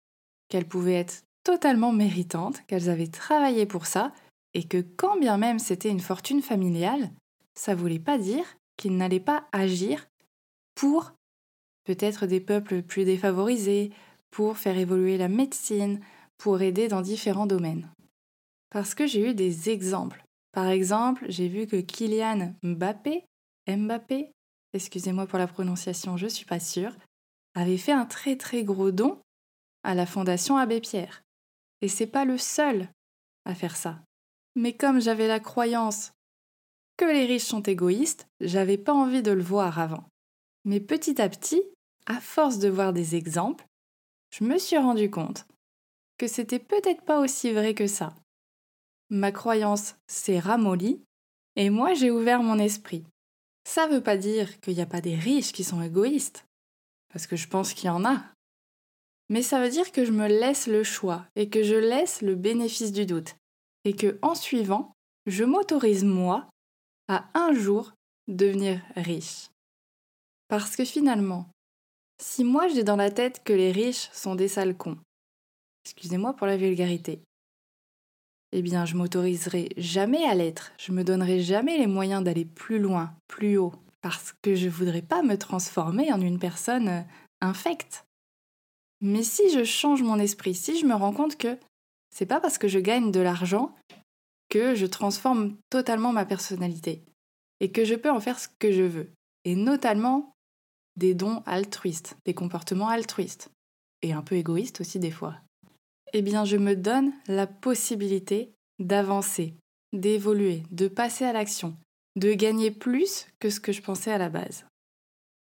qu'elles 0.48 0.68
pouvaient 0.68 0.94
être 0.94 1.22
totalement 1.44 1.92
méritantes, 1.92 2.62
qu'elles 2.66 2.88
avaient 2.88 3.08
travaillé 3.08 3.66
pour 3.66 3.86
ça, 3.86 4.12
et 4.54 4.64
que 4.64 4.84
quand 4.96 5.18
bien 5.18 5.36
même 5.36 5.58
c'était 5.58 5.90
une 5.90 6.00
fortune 6.00 6.42
familiale, 6.42 7.10
ça 7.54 7.74
voulait 7.74 7.98
pas 7.98 8.18
dire 8.18 8.44
qu'ils 8.76 8.96
n'allaient 8.96 9.20
pas 9.20 9.46
agir 9.52 10.06
pour 10.74 11.12
peut-être 11.84 12.26
des 12.26 12.40
peuples 12.40 12.82
plus 12.82 13.04
défavorisés, 13.04 13.92
pour 14.30 14.56
faire 14.56 14.78
évoluer 14.78 15.18
la 15.18 15.28
médecine, 15.28 16.00
pour 16.38 16.62
aider 16.62 16.88
dans 16.88 17.02
différents 17.02 17.46
domaines. 17.46 17.88
Parce 18.70 18.94
que 18.94 19.06
j'ai 19.06 19.30
eu 19.30 19.34
des 19.34 19.70
exemples. 19.70 20.23
Par 20.54 20.68
exemple, 20.68 21.26
j'ai 21.28 21.48
vu 21.48 21.66
que 21.66 21.80
Kylian 21.80 22.54
Mbappé, 22.62 23.26
Mbappé, 23.68 24.30
excusez-moi 24.72 25.26
pour 25.26 25.40
la 25.40 25.48
prononciation, 25.48 26.16
je 26.16 26.28
suis 26.28 26.46
pas 26.46 26.60
sûre, 26.60 26.94
avait 27.56 27.76
fait 27.76 27.92
un 27.92 28.06
très 28.06 28.36
très 28.36 28.62
gros 28.62 28.92
don 28.92 29.20
à 29.82 29.96
la 29.96 30.06
Fondation 30.06 30.56
Abbé 30.56 30.80
Pierre. 30.80 31.22
Et 31.80 31.88
c'est 31.88 32.06
pas 32.06 32.24
le 32.24 32.38
seul 32.38 32.88
à 33.44 33.56
faire 33.56 33.76
ça. 33.76 34.00
Mais 34.54 34.72
comme 34.72 35.00
j'avais 35.00 35.26
la 35.26 35.40
croyance 35.40 36.12
que 36.96 37.04
les 37.04 37.26
riches 37.26 37.42
sont 37.42 37.62
égoïstes, 37.62 38.28
j'avais 38.40 38.78
pas 38.78 38.94
envie 38.94 39.22
de 39.22 39.32
le 39.32 39.42
voir 39.42 39.80
avant. 39.80 40.04
Mais 40.64 40.78
petit 40.78 41.20
à 41.20 41.28
petit, 41.28 41.62
à 42.06 42.20
force 42.20 42.60
de 42.60 42.68
voir 42.68 42.92
des 42.92 43.16
exemples, 43.16 43.66
je 44.30 44.44
me 44.44 44.58
suis 44.58 44.78
rendu 44.78 45.10
compte 45.10 45.46
que 46.16 46.28
c'était 46.28 46.60
peut-être 46.60 47.02
pas 47.02 47.18
aussi 47.18 47.50
vrai 47.50 47.74
que 47.74 47.88
ça. 47.88 48.14
Ma 49.14 49.30
croyance 49.30 49.94
s'est 50.08 50.40
ramollie 50.40 51.00
et 51.54 51.70
moi 51.70 51.94
j'ai 51.94 52.10
ouvert 52.10 52.42
mon 52.42 52.58
esprit. 52.58 53.04
Ça 53.62 53.86
veut 53.86 54.02
pas 54.02 54.16
dire 54.16 54.60
qu'il 54.60 54.74
n'y 54.74 54.80
a 54.80 54.86
pas 54.86 55.00
des 55.00 55.14
riches 55.14 55.52
qui 55.52 55.62
sont 55.62 55.80
égoïstes, 55.80 56.44
parce 57.12 57.28
que 57.28 57.36
je 57.36 57.46
pense 57.46 57.74
qu'il 57.74 57.86
y 57.86 57.90
en 57.90 58.04
a. 58.04 58.24
Mais 59.28 59.42
ça 59.42 59.62
veut 59.62 59.70
dire 59.70 59.92
que 59.92 60.04
je 60.04 60.10
me 60.10 60.26
laisse 60.26 60.66
le 60.66 60.82
choix 60.82 61.28
et 61.36 61.48
que 61.48 61.62
je 61.62 61.76
laisse 61.76 62.22
le 62.22 62.34
bénéfice 62.34 62.90
du 62.90 63.06
doute 63.06 63.36
et 63.84 63.94
que 63.94 64.18
en 64.20 64.34
suivant, 64.34 64.92
je 65.26 65.44
m'autorise 65.44 66.02
moi 66.02 66.48
à 67.06 67.28
un 67.34 67.54
jour 67.54 67.92
devenir 68.26 68.80
riche. 68.96 69.48
Parce 70.48 70.74
que 70.74 70.84
finalement, 70.84 71.48
Si 72.20 72.42
moi 72.42 72.66
j'ai 72.66 72.82
dans 72.82 72.96
la 72.96 73.12
tête 73.12 73.44
que 73.44 73.52
les 73.52 73.70
riches 73.70 74.10
sont 74.12 74.34
des 74.34 74.48
sales 74.48 74.76
cons, 74.76 74.98
excusez-moi 75.84 76.34
pour 76.34 76.48
la 76.48 76.56
vulgarité, 76.56 77.20
eh 78.56 78.62
bien 78.62 78.84
je 78.84 78.94
m'autoriserai 78.94 79.70
jamais 79.76 80.24
à 80.24 80.34
l'être, 80.34 80.70
je 80.78 80.92
me 80.92 81.02
donnerai 81.02 81.40
jamais 81.40 81.76
les 81.76 81.88
moyens 81.88 82.22
d'aller 82.22 82.44
plus 82.44 82.78
loin, 82.78 83.12
plus 83.26 83.58
haut, 83.58 83.74
parce 84.00 84.32
que 84.42 84.54
je 84.54 84.68
voudrais 84.68 85.02
pas 85.02 85.22
me 85.22 85.36
transformer 85.36 86.12
en 86.12 86.20
une 86.20 86.38
personne 86.38 86.88
euh, 86.88 87.00
infecte. 87.40 88.06
Mais 89.00 89.24
si 89.24 89.50
je 89.50 89.64
change 89.64 90.04
mon 90.04 90.20
esprit, 90.20 90.54
si 90.54 90.78
je 90.78 90.86
me 90.86 90.94
rends 90.94 91.12
compte 91.12 91.36
que 91.36 91.58
c'est 92.14 92.26
pas 92.26 92.40
parce 92.40 92.58
que 92.58 92.68
je 92.68 92.78
gagne 92.78 93.10
de 93.10 93.18
l'argent 93.18 93.74
que 94.48 94.76
je 94.76 94.86
transforme 94.86 95.56
totalement 95.68 96.12
ma 96.12 96.24
personnalité 96.24 97.02
et 97.58 97.72
que 97.72 97.84
je 97.84 97.96
peux 97.96 98.10
en 98.10 98.20
faire 98.20 98.38
ce 98.38 98.46
que 98.60 98.70
je 98.70 98.84
veux, 98.84 99.10
et 99.44 99.56
notamment 99.56 100.32
des 100.96 101.14
dons 101.14 101.42
altruistes, 101.44 102.16
des 102.24 102.34
comportements 102.34 102.88
altruistes, 102.88 103.50
et 104.02 104.12
un 104.12 104.22
peu 104.22 104.36
égoïstes 104.36 104.80
aussi 104.80 105.00
des 105.00 105.10
fois 105.10 105.40
eh 106.12 106.22
bien 106.22 106.44
je 106.44 106.56
me 106.56 106.76
donne 106.76 107.12
la 107.26 107.46
possibilité 107.46 108.52
d'avancer, 108.78 109.54
d'évoluer, 109.92 110.62
de 110.70 110.88
passer 110.88 111.24
à 111.24 111.32
l'action, 111.32 111.76
de 112.16 112.32
gagner 112.32 112.70
plus 112.70 113.26
que 113.40 113.50
ce 113.50 113.60
que 113.60 113.72
je 113.72 113.82
pensais 113.82 114.12
à 114.12 114.18
la 114.18 114.28
base. 114.28 114.64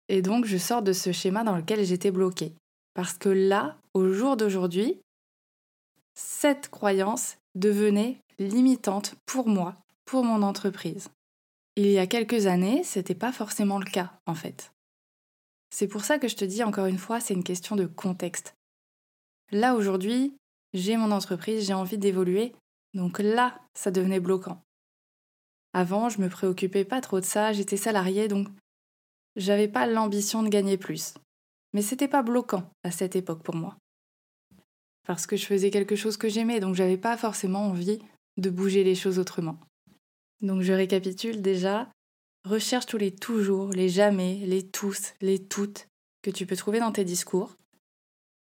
Et 0.07 0.21
donc 0.21 0.45
je 0.45 0.57
sors 0.57 0.81
de 0.81 0.93
ce 0.93 1.11
schéma 1.11 1.43
dans 1.43 1.55
lequel 1.55 1.85
j'étais 1.85 2.11
bloquée. 2.11 2.53
Parce 2.93 3.13
que 3.13 3.29
là, 3.29 3.77
au 3.93 4.11
jour 4.11 4.35
d'aujourd'hui, 4.35 4.99
cette 6.15 6.69
croyance 6.69 7.37
devenait 7.55 8.17
limitante 8.39 9.15
pour 9.25 9.47
moi, 9.47 9.75
pour 10.05 10.23
mon 10.23 10.41
entreprise. 10.41 11.09
Il 11.75 11.87
y 11.87 11.99
a 11.99 12.07
quelques 12.07 12.47
années, 12.47 12.83
c'était 12.83 13.15
pas 13.15 13.31
forcément 13.31 13.79
le 13.79 13.89
cas, 13.89 14.11
en 14.25 14.35
fait. 14.35 14.71
C'est 15.69 15.87
pour 15.87 16.03
ça 16.03 16.17
que 16.17 16.27
je 16.27 16.35
te 16.35 16.45
dis 16.45 16.63
encore 16.63 16.87
une 16.87 16.97
fois, 16.97 17.19
c'est 17.19 17.33
une 17.33 17.43
question 17.43 17.75
de 17.75 17.85
contexte. 17.85 18.55
Là 19.51 19.75
aujourd'hui, 19.75 20.35
j'ai 20.73 20.97
mon 20.97 21.11
entreprise, 21.11 21.65
j'ai 21.65 21.73
envie 21.73 21.97
d'évoluer. 21.97 22.53
Donc 22.93 23.19
là, 23.19 23.59
ça 23.73 23.91
devenait 23.91 24.19
bloquant. 24.19 24.61
Avant, 25.73 26.09
je 26.09 26.21
me 26.21 26.29
préoccupais 26.29 26.85
pas 26.85 27.01
trop 27.01 27.19
de 27.19 27.25
ça, 27.25 27.53
j'étais 27.53 27.77
salariée, 27.77 28.27
donc 28.27 28.47
j'avais 29.35 29.67
pas 29.67 29.85
l'ambition 29.85 30.41
de 30.41 30.49
gagner 30.49 30.77
plus. 30.77 31.13
Mais 31.73 31.81
c'était 31.81 32.07
pas 32.07 32.23
bloquant 32.23 32.69
à 32.83 32.91
cette 32.91 33.15
époque 33.15 33.43
pour 33.43 33.55
moi. 33.55 33.77
Parce 35.05 35.27
que 35.27 35.37
je 35.37 35.45
faisais 35.45 35.69
quelque 35.69 35.95
chose 35.95 36.17
que 36.17 36.29
j'aimais, 36.29 36.59
donc 36.59 36.75
j'avais 36.75 36.97
pas 36.97 37.17
forcément 37.17 37.67
envie 37.67 37.99
de 38.37 38.49
bouger 38.49 38.83
les 38.83 38.95
choses 38.95 39.19
autrement. 39.19 39.59
Donc 40.41 40.61
je 40.61 40.73
récapitule 40.73 41.41
déjà, 41.41 41.89
recherche 42.45 42.85
tous 42.85 42.97
les 42.97 43.13
toujours, 43.13 43.69
les 43.69 43.89
jamais, 43.89 44.37
les 44.45 44.67
tous, 44.67 45.13
les 45.21 45.45
toutes 45.45 45.87
que 46.21 46.31
tu 46.31 46.45
peux 46.45 46.55
trouver 46.55 46.79
dans 46.79 46.91
tes 46.91 47.05
discours. 47.05 47.55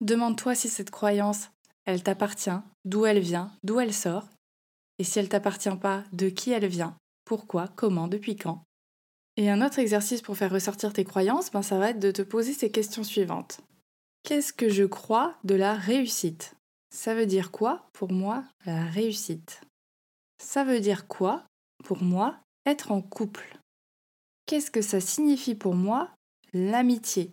Demande-toi 0.02 0.56
si 0.56 0.70
cette 0.70 0.90
croyance, 0.90 1.50
elle 1.86 2.04
t'appartient, 2.04 2.50
d'où 2.86 3.06
elle 3.06 3.20
vient, 3.20 3.52
d'où 3.64 3.80
elle 3.80 3.94
sort, 3.94 4.28
et 5.00 5.04
si 5.04 5.20
elle 5.20 5.30
t'appartient 5.30 5.76
pas, 5.78 6.04
de 6.12 6.30
qui 6.30 6.52
elle 6.52 6.68
vient, 6.68 6.96
pourquoi, 7.26 7.68
comment, 7.76 8.08
depuis 8.08 8.36
quand. 8.36 8.64
Et 9.38 9.50
un 9.50 9.66
autre 9.66 9.80
exercice 9.80 10.22
pour 10.22 10.38
faire 10.38 10.52
ressortir 10.52 10.94
tes 10.94 11.06
croyances, 11.06 11.52
ben 11.52 11.62
ça 11.62 11.80
va 11.80 11.92
être 11.92 12.00
de 12.00 12.12
te 12.12 12.22
poser 12.22 12.54
ces 12.54 12.70
questions 12.70 13.04
suivantes. 13.04 13.62
Qu'est-ce 14.24 14.54
que 14.54 14.70
je 14.70 14.84
crois 14.84 15.36
de 15.44 15.56
la 15.56 15.74
réussite? 15.74 16.56
Ça 16.94 17.16
veut 17.16 17.26
dire 17.26 17.52
quoi 17.52 17.88
pour 17.94 18.12
moi 18.12 18.44
la 18.66 18.86
réussite? 18.86 19.62
Ça 20.38 20.64
veut 20.64 20.80
dire 20.80 21.08
quoi 21.08 21.46
pour 21.84 22.04
moi 22.04 22.38
être 22.66 22.92
en 22.92 23.02
couple? 23.02 23.58
Qu'est-ce 24.46 24.70
que 24.70 24.82
ça 24.82 25.00
signifie 25.00 25.56
pour 25.56 25.74
moi 25.74 26.10
l'amitié? 26.54 27.32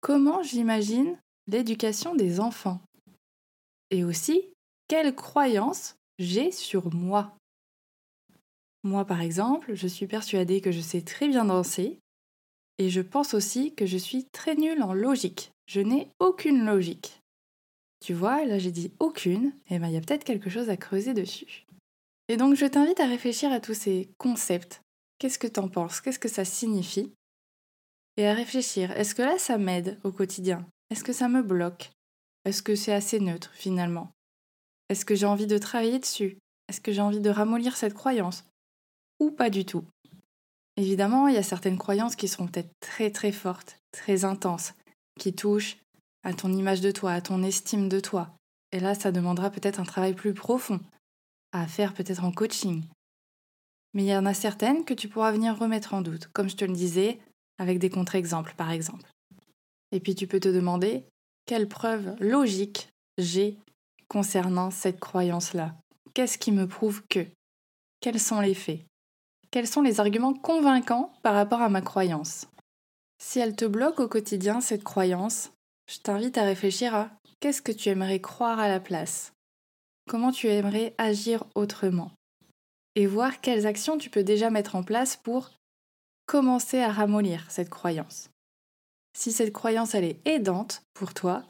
Comment 0.00 0.42
j'imagine 0.42 1.18
l'éducation 1.58 2.14
des 2.14 2.40
enfants 2.40 2.80
Et 3.90 4.04
aussi, 4.04 4.42
quelles 4.88 5.14
croyances 5.14 5.96
j'ai 6.18 6.52
sur 6.52 6.94
moi? 6.94 7.36
Moi, 8.82 9.04
par 9.04 9.20
exemple, 9.20 9.74
je 9.74 9.86
suis 9.86 10.06
persuadée 10.06 10.60
que 10.60 10.72
je 10.72 10.80
sais 10.80 11.02
très 11.02 11.28
bien 11.28 11.44
danser 11.44 11.98
et 12.78 12.88
je 12.88 13.02
pense 13.02 13.34
aussi 13.34 13.74
que 13.74 13.84
je 13.84 13.98
suis 13.98 14.24
très 14.32 14.54
nulle 14.54 14.82
en 14.82 14.94
logique. 14.94 15.52
Je 15.66 15.80
n'ai 15.80 16.08
aucune 16.18 16.64
logique. 16.64 17.20
Tu 18.00 18.14
vois, 18.14 18.46
là 18.46 18.58
j'ai 18.58 18.70
dit 18.70 18.90
aucune, 18.98 19.52
et 19.68 19.74
eh 19.74 19.78
bien 19.78 19.88
il 19.88 19.94
y 19.94 19.98
a 19.98 20.00
peut-être 20.00 20.24
quelque 20.24 20.48
chose 20.48 20.70
à 20.70 20.78
creuser 20.78 21.12
dessus. 21.12 21.66
Et 22.28 22.38
donc 22.38 22.54
je 22.54 22.64
t'invite 22.64 23.00
à 23.00 23.06
réfléchir 23.06 23.52
à 23.52 23.60
tous 23.60 23.74
ces 23.74 24.08
concepts. 24.16 24.80
Qu'est-ce 25.18 25.38
que 25.38 25.46
t'en 25.46 25.68
penses? 25.68 26.00
Qu'est-ce 26.00 26.18
que 26.18 26.28
ça 26.28 26.46
signifie? 26.46 27.12
Et 28.16 28.26
à 28.26 28.32
réfléchir, 28.32 28.90
est-ce 28.92 29.14
que 29.14 29.22
là 29.22 29.38
ça 29.38 29.58
m'aide 29.58 29.98
au 30.02 30.12
quotidien? 30.12 30.66
Est-ce 30.90 31.04
que 31.04 31.12
ça 31.12 31.28
me 31.28 31.42
bloque? 31.42 31.92
Est-ce 32.44 32.62
que 32.62 32.74
c'est 32.74 32.92
assez 32.92 33.20
neutre 33.20 33.50
finalement? 33.54 34.10
Est-ce 34.88 35.04
que 35.04 35.14
j'ai 35.14 35.26
envie 35.26 35.46
de 35.46 35.58
travailler 35.58 35.98
dessus? 35.98 36.36
Est-ce 36.68 36.80
que 36.80 36.92
j'ai 36.92 37.00
envie 37.00 37.20
de 37.20 37.30
ramollir 37.30 37.76
cette 37.76 37.94
croyance? 37.94 38.44
Ou 39.20 39.30
pas 39.30 39.50
du 39.50 39.64
tout? 39.64 39.84
Évidemment, 40.76 41.28
il 41.28 41.34
y 41.34 41.38
a 41.38 41.42
certaines 41.42 41.78
croyances 41.78 42.16
qui 42.16 42.26
seront 42.26 42.46
peut-être 42.46 42.72
très 42.80 43.10
très 43.10 43.32
fortes, 43.32 43.78
très 43.92 44.24
intenses, 44.24 44.72
qui 45.18 45.32
touchent 45.32 45.76
à 46.22 46.34
ton 46.34 46.52
image 46.52 46.80
de 46.80 46.90
toi, 46.90 47.12
à 47.12 47.20
ton 47.20 47.42
estime 47.42 47.88
de 47.88 48.00
toi. 48.00 48.34
Et 48.72 48.80
là, 48.80 48.94
ça 48.94 49.12
demandera 49.12 49.50
peut-être 49.50 49.80
un 49.80 49.84
travail 49.84 50.14
plus 50.14 50.34
profond, 50.34 50.80
à 51.52 51.66
faire 51.66 51.94
peut-être 51.94 52.24
en 52.24 52.32
coaching. 52.32 52.84
Mais 53.94 54.04
il 54.04 54.08
y 54.08 54.16
en 54.16 54.26
a 54.26 54.34
certaines 54.34 54.84
que 54.84 54.94
tu 54.94 55.08
pourras 55.08 55.32
venir 55.32 55.58
remettre 55.58 55.94
en 55.94 56.02
doute, 56.02 56.28
comme 56.32 56.48
je 56.48 56.56
te 56.56 56.64
le 56.64 56.72
disais, 56.72 57.18
avec 57.58 57.78
des 57.78 57.90
contre-exemples 57.90 58.54
par 58.56 58.70
exemple. 58.70 59.10
Et 59.92 60.00
puis 60.00 60.14
tu 60.14 60.26
peux 60.26 60.40
te 60.40 60.48
demander 60.48 61.04
quelle 61.46 61.68
preuve 61.68 62.14
logique 62.20 62.88
j'ai 63.18 63.58
concernant 64.08 64.70
cette 64.70 65.00
croyance-là? 65.00 65.74
Qu'est-ce 66.14 66.38
qui 66.38 66.52
me 66.52 66.66
prouve 66.66 67.02
que? 67.08 67.26
Quels 68.00 68.20
sont 68.20 68.40
les 68.40 68.54
faits? 68.54 68.80
Quels 69.50 69.66
sont 69.66 69.82
les 69.82 70.00
arguments 70.00 70.34
convaincants 70.34 71.12
par 71.22 71.34
rapport 71.34 71.60
à 71.60 71.68
ma 71.68 71.82
croyance? 71.82 72.46
Si 73.18 73.38
elle 73.38 73.56
te 73.56 73.64
bloque 73.64 74.00
au 74.00 74.08
quotidien, 74.08 74.60
cette 74.60 74.84
croyance, 74.84 75.50
je 75.90 75.98
t'invite 75.98 76.38
à 76.38 76.44
réfléchir 76.44 76.94
à 76.94 77.10
qu'est-ce 77.40 77.62
que 77.62 77.72
tu 77.72 77.88
aimerais 77.88 78.20
croire 78.20 78.58
à 78.58 78.68
la 78.68 78.80
place? 78.80 79.32
Comment 80.08 80.32
tu 80.32 80.48
aimerais 80.48 80.94
agir 80.98 81.44
autrement? 81.54 82.12
Et 82.94 83.06
voir 83.06 83.40
quelles 83.40 83.66
actions 83.66 83.98
tu 83.98 84.08
peux 84.08 84.24
déjà 84.24 84.50
mettre 84.50 84.76
en 84.76 84.82
place 84.82 85.16
pour 85.16 85.50
commencer 86.26 86.78
à 86.78 86.92
ramollir 86.92 87.50
cette 87.50 87.70
croyance. 87.70 88.29
Si 89.20 89.32
cette 89.32 89.52
croyance 89.52 89.94
elle 89.94 90.04
est 90.04 90.26
aidante 90.26 90.82
pour 90.94 91.12
toi, 91.12 91.44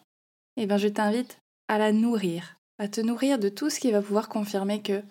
eh 0.56 0.66
bien 0.66 0.76
je 0.76 0.88
t'invite 0.88 1.38
à 1.68 1.78
la 1.78 1.92
nourrir, 1.92 2.56
à 2.78 2.88
te 2.88 3.00
nourrir 3.00 3.38
de 3.38 3.48
tout 3.48 3.70
ce 3.70 3.78
qui 3.78 3.92
va 3.92 4.02
pouvoir 4.02 4.28
confirmer 4.28 4.82
que 4.82 5.04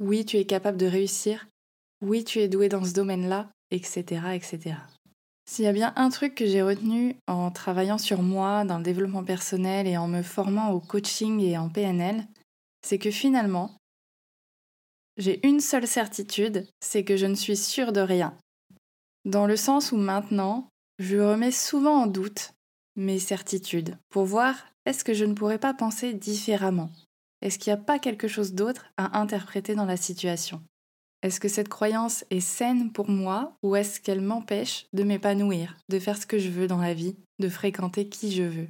oui, 0.00 0.24
tu 0.24 0.38
es 0.38 0.46
capable 0.46 0.78
de 0.78 0.86
réussir, 0.86 1.46
oui, 2.00 2.24
tu 2.24 2.38
es 2.38 2.48
doué 2.48 2.70
dans 2.70 2.82
ce 2.82 2.94
domaine-là, 2.94 3.50
etc., 3.70 4.22
etc. 4.32 4.76
S'il 5.44 5.66
y 5.66 5.68
a 5.68 5.72
bien 5.72 5.92
un 5.96 6.08
truc 6.08 6.34
que 6.34 6.46
j'ai 6.46 6.62
retenu 6.62 7.14
en 7.26 7.50
travaillant 7.50 7.98
sur 7.98 8.22
moi, 8.22 8.64
dans 8.64 8.78
le 8.78 8.84
développement 8.84 9.22
personnel 9.22 9.86
et 9.86 9.98
en 9.98 10.08
me 10.08 10.22
formant 10.22 10.70
au 10.70 10.80
coaching 10.80 11.40
et 11.40 11.58
en 11.58 11.68
PNL, 11.68 12.26
c'est 12.80 12.98
que 12.98 13.10
finalement, 13.10 13.76
j'ai 15.18 15.46
une 15.46 15.60
seule 15.60 15.86
certitude, 15.86 16.66
c'est 16.80 17.04
que 17.04 17.18
je 17.18 17.26
ne 17.26 17.34
suis 17.34 17.58
sûre 17.58 17.92
de 17.92 18.00
rien. 18.00 18.34
Dans 19.26 19.46
le 19.46 19.56
sens 19.56 19.92
où 19.92 19.98
maintenant, 19.98 20.70
je 20.98 21.18
remets 21.18 21.52
souvent 21.52 22.02
en 22.02 22.06
doute 22.06 22.54
mes 22.96 23.18
certitudes 23.18 23.96
pour 24.10 24.24
voir 24.24 24.54
est-ce 24.84 25.04
que 25.04 25.14
je 25.14 25.24
ne 25.24 25.34
pourrais 25.34 25.58
pas 25.58 25.74
penser 25.74 26.12
différemment 26.12 26.90
Est-ce 27.40 27.58
qu'il 27.58 27.72
n'y 27.72 27.78
a 27.78 27.82
pas 27.82 27.98
quelque 27.98 28.28
chose 28.28 28.52
d'autre 28.52 28.86
à 28.96 29.18
interpréter 29.18 29.74
dans 29.74 29.84
la 29.84 29.96
situation? 29.96 30.62
Est-ce 31.22 31.38
que 31.38 31.48
cette 31.48 31.68
croyance 31.68 32.24
est 32.30 32.40
saine 32.40 32.90
pour 32.90 33.08
moi 33.08 33.56
ou 33.62 33.76
est-ce 33.76 34.00
qu'elle 34.00 34.20
m'empêche 34.20 34.86
de 34.92 35.04
m'épanouir, 35.04 35.76
de 35.88 36.00
faire 36.00 36.16
ce 36.16 36.26
que 36.26 36.38
je 36.38 36.50
veux 36.50 36.66
dans 36.66 36.80
la 36.80 36.94
vie, 36.94 37.16
de 37.38 37.48
fréquenter 37.48 38.08
qui 38.08 38.32
je 38.32 38.42
veux? 38.42 38.68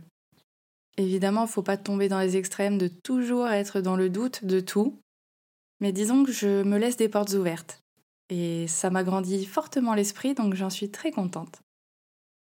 Évidemment, 0.98 1.42
il 1.42 1.46
ne 1.46 1.50
faut 1.50 1.62
pas 1.62 1.78
tomber 1.78 2.10
dans 2.10 2.20
les 2.20 2.36
extrêmes 2.36 2.76
de 2.76 2.88
toujours 2.88 3.48
être 3.48 3.80
dans 3.80 3.96
le 3.96 4.10
doute 4.10 4.44
de 4.44 4.60
tout, 4.60 4.98
mais 5.80 5.92
disons 5.92 6.24
que 6.24 6.32
je 6.32 6.62
me 6.62 6.76
laisse 6.76 6.98
des 6.98 7.08
portes 7.08 7.32
ouvertes. 7.32 7.82
Et 8.28 8.66
ça 8.68 8.90
m'agrandit 8.90 9.46
fortement 9.46 9.94
l'esprit, 9.94 10.34
donc 10.34 10.54
j'en 10.54 10.70
suis 10.70 10.90
très 10.90 11.10
contente. 11.10 11.61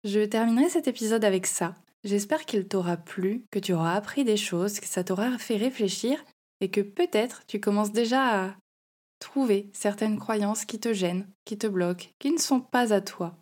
Je 0.04 0.20
terminerai 0.20 0.68
cet 0.68 0.88
épisode 0.88 1.24
avec 1.24 1.46
ça. 1.46 1.76
J'espère 2.02 2.44
qu'il 2.44 2.66
t'aura 2.66 2.96
plu, 2.96 3.44
que 3.52 3.60
tu 3.60 3.72
auras 3.72 3.94
appris 3.94 4.24
des 4.24 4.36
choses, 4.36 4.80
que 4.80 4.86
ça 4.86 5.04
t'aura 5.04 5.38
fait 5.38 5.56
réfléchir 5.56 6.24
et 6.60 6.70
que 6.70 6.80
peut-être 6.80 7.42
tu 7.46 7.60
commences 7.60 7.92
déjà 7.92 8.46
à 8.46 8.56
trouver 9.20 9.70
certaines 9.72 10.18
croyances 10.18 10.64
qui 10.64 10.80
te 10.80 10.92
gênent, 10.92 11.28
qui 11.44 11.56
te 11.56 11.68
bloquent, 11.68 12.08
qui 12.18 12.32
ne 12.32 12.38
sont 12.38 12.60
pas 12.60 12.92
à 12.92 13.00
toi. 13.00 13.36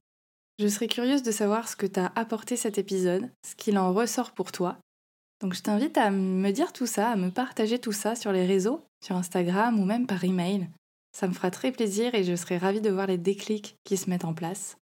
Je 0.59 0.69
serais 0.69 0.89
curieuse 0.89 1.23
de 1.23 1.31
savoir 1.31 1.67
ce 1.67 1.77
que 1.77 1.87
t'a 1.87 2.13
apporté 2.15 2.57
cet 2.57 2.77
épisode, 2.77 3.31
ce 3.47 3.55
qu'il 3.55 3.79
en 3.79 3.95
ressort 3.95 4.33
pour 4.33 4.53
toi. 4.53 4.77
Donc 5.41 5.55
je 5.55 5.63
t'invite 5.63 5.97
à 5.97 6.11
me 6.11 6.51
dire 6.51 6.75
tout 6.75 6.87
ça, 6.87 7.09
à 7.09 7.17
me 7.17 7.31
partager 7.31 7.79
tout 7.79 7.93
ça 7.93 8.15
sur 8.15 8.33
les 8.33 8.45
réseaux, 8.45 8.85
sur 9.03 9.17
Instagram 9.17 9.81
ou 9.81 9.87
même 9.87 10.07
par 10.07 10.23
email. 10.23 10.69
Ça 11.13 11.27
me 11.27 11.33
fera 11.33 11.51
très 11.51 11.73
plaisir 11.73 12.15
et 12.15 12.23
je 12.23 12.37
serai 12.37 12.59
ravie 12.59 12.83
de 12.83 12.91
voir 12.91 13.07
les 13.07 13.17
déclics 13.17 13.77
qui 13.85 13.97
se 13.97 14.11
mettent 14.11 14.27
en 14.27 14.35
place. 14.35 14.77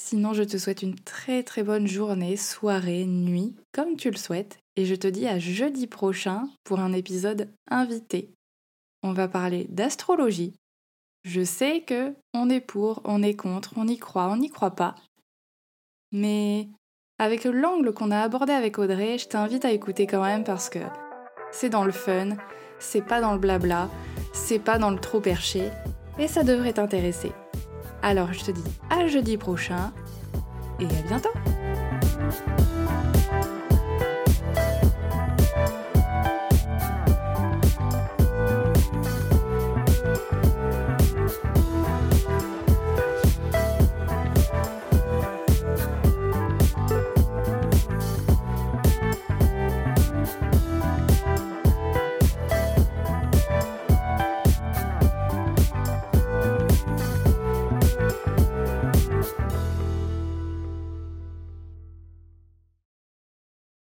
Sinon, 0.00 0.32
je 0.32 0.44
te 0.44 0.56
souhaite 0.56 0.82
une 0.82 0.94
très 0.94 1.42
très 1.42 1.64
bonne 1.64 1.88
journée, 1.88 2.36
soirée, 2.36 3.04
nuit, 3.04 3.56
comme 3.72 3.96
tu 3.96 4.10
le 4.10 4.16
souhaites, 4.16 4.58
et 4.76 4.86
je 4.86 4.94
te 4.94 5.08
dis 5.08 5.26
à 5.26 5.40
jeudi 5.40 5.88
prochain 5.88 6.48
pour 6.62 6.78
un 6.78 6.92
épisode 6.92 7.50
invité. 7.68 8.30
On 9.02 9.12
va 9.12 9.26
parler 9.26 9.66
d'astrologie. 9.68 10.54
Je 11.24 11.42
sais 11.42 11.82
que 11.82 12.14
on 12.32 12.48
est 12.48 12.60
pour, 12.60 13.02
on 13.04 13.22
est 13.24 13.34
contre, 13.34 13.74
on 13.76 13.88
y 13.88 13.98
croit, 13.98 14.28
on 14.30 14.36
n'y 14.36 14.48
croit 14.48 14.76
pas. 14.76 14.94
Mais 16.12 16.68
avec 17.18 17.44
l'angle 17.44 17.92
qu'on 17.92 18.12
a 18.12 18.20
abordé 18.20 18.52
avec 18.52 18.78
Audrey, 18.78 19.18
je 19.18 19.26
t'invite 19.26 19.64
à 19.64 19.72
écouter 19.72 20.06
quand 20.06 20.22
même 20.22 20.44
parce 20.44 20.70
que 20.70 20.78
c'est 21.50 21.70
dans 21.70 21.84
le 21.84 21.92
fun, 21.92 22.36
c'est 22.78 23.04
pas 23.04 23.20
dans 23.20 23.32
le 23.32 23.40
blabla, 23.40 23.90
c'est 24.32 24.60
pas 24.60 24.78
dans 24.78 24.90
le 24.90 25.00
trop 25.00 25.20
perché, 25.20 25.68
et 26.20 26.28
ça 26.28 26.44
devrait 26.44 26.74
t'intéresser. 26.74 27.32
Alors 28.02 28.32
je 28.32 28.44
te 28.44 28.50
dis 28.50 28.64
à 28.90 29.06
jeudi 29.06 29.36
prochain 29.36 29.92
et 30.80 30.86
à 30.86 31.02
bientôt 31.08 31.30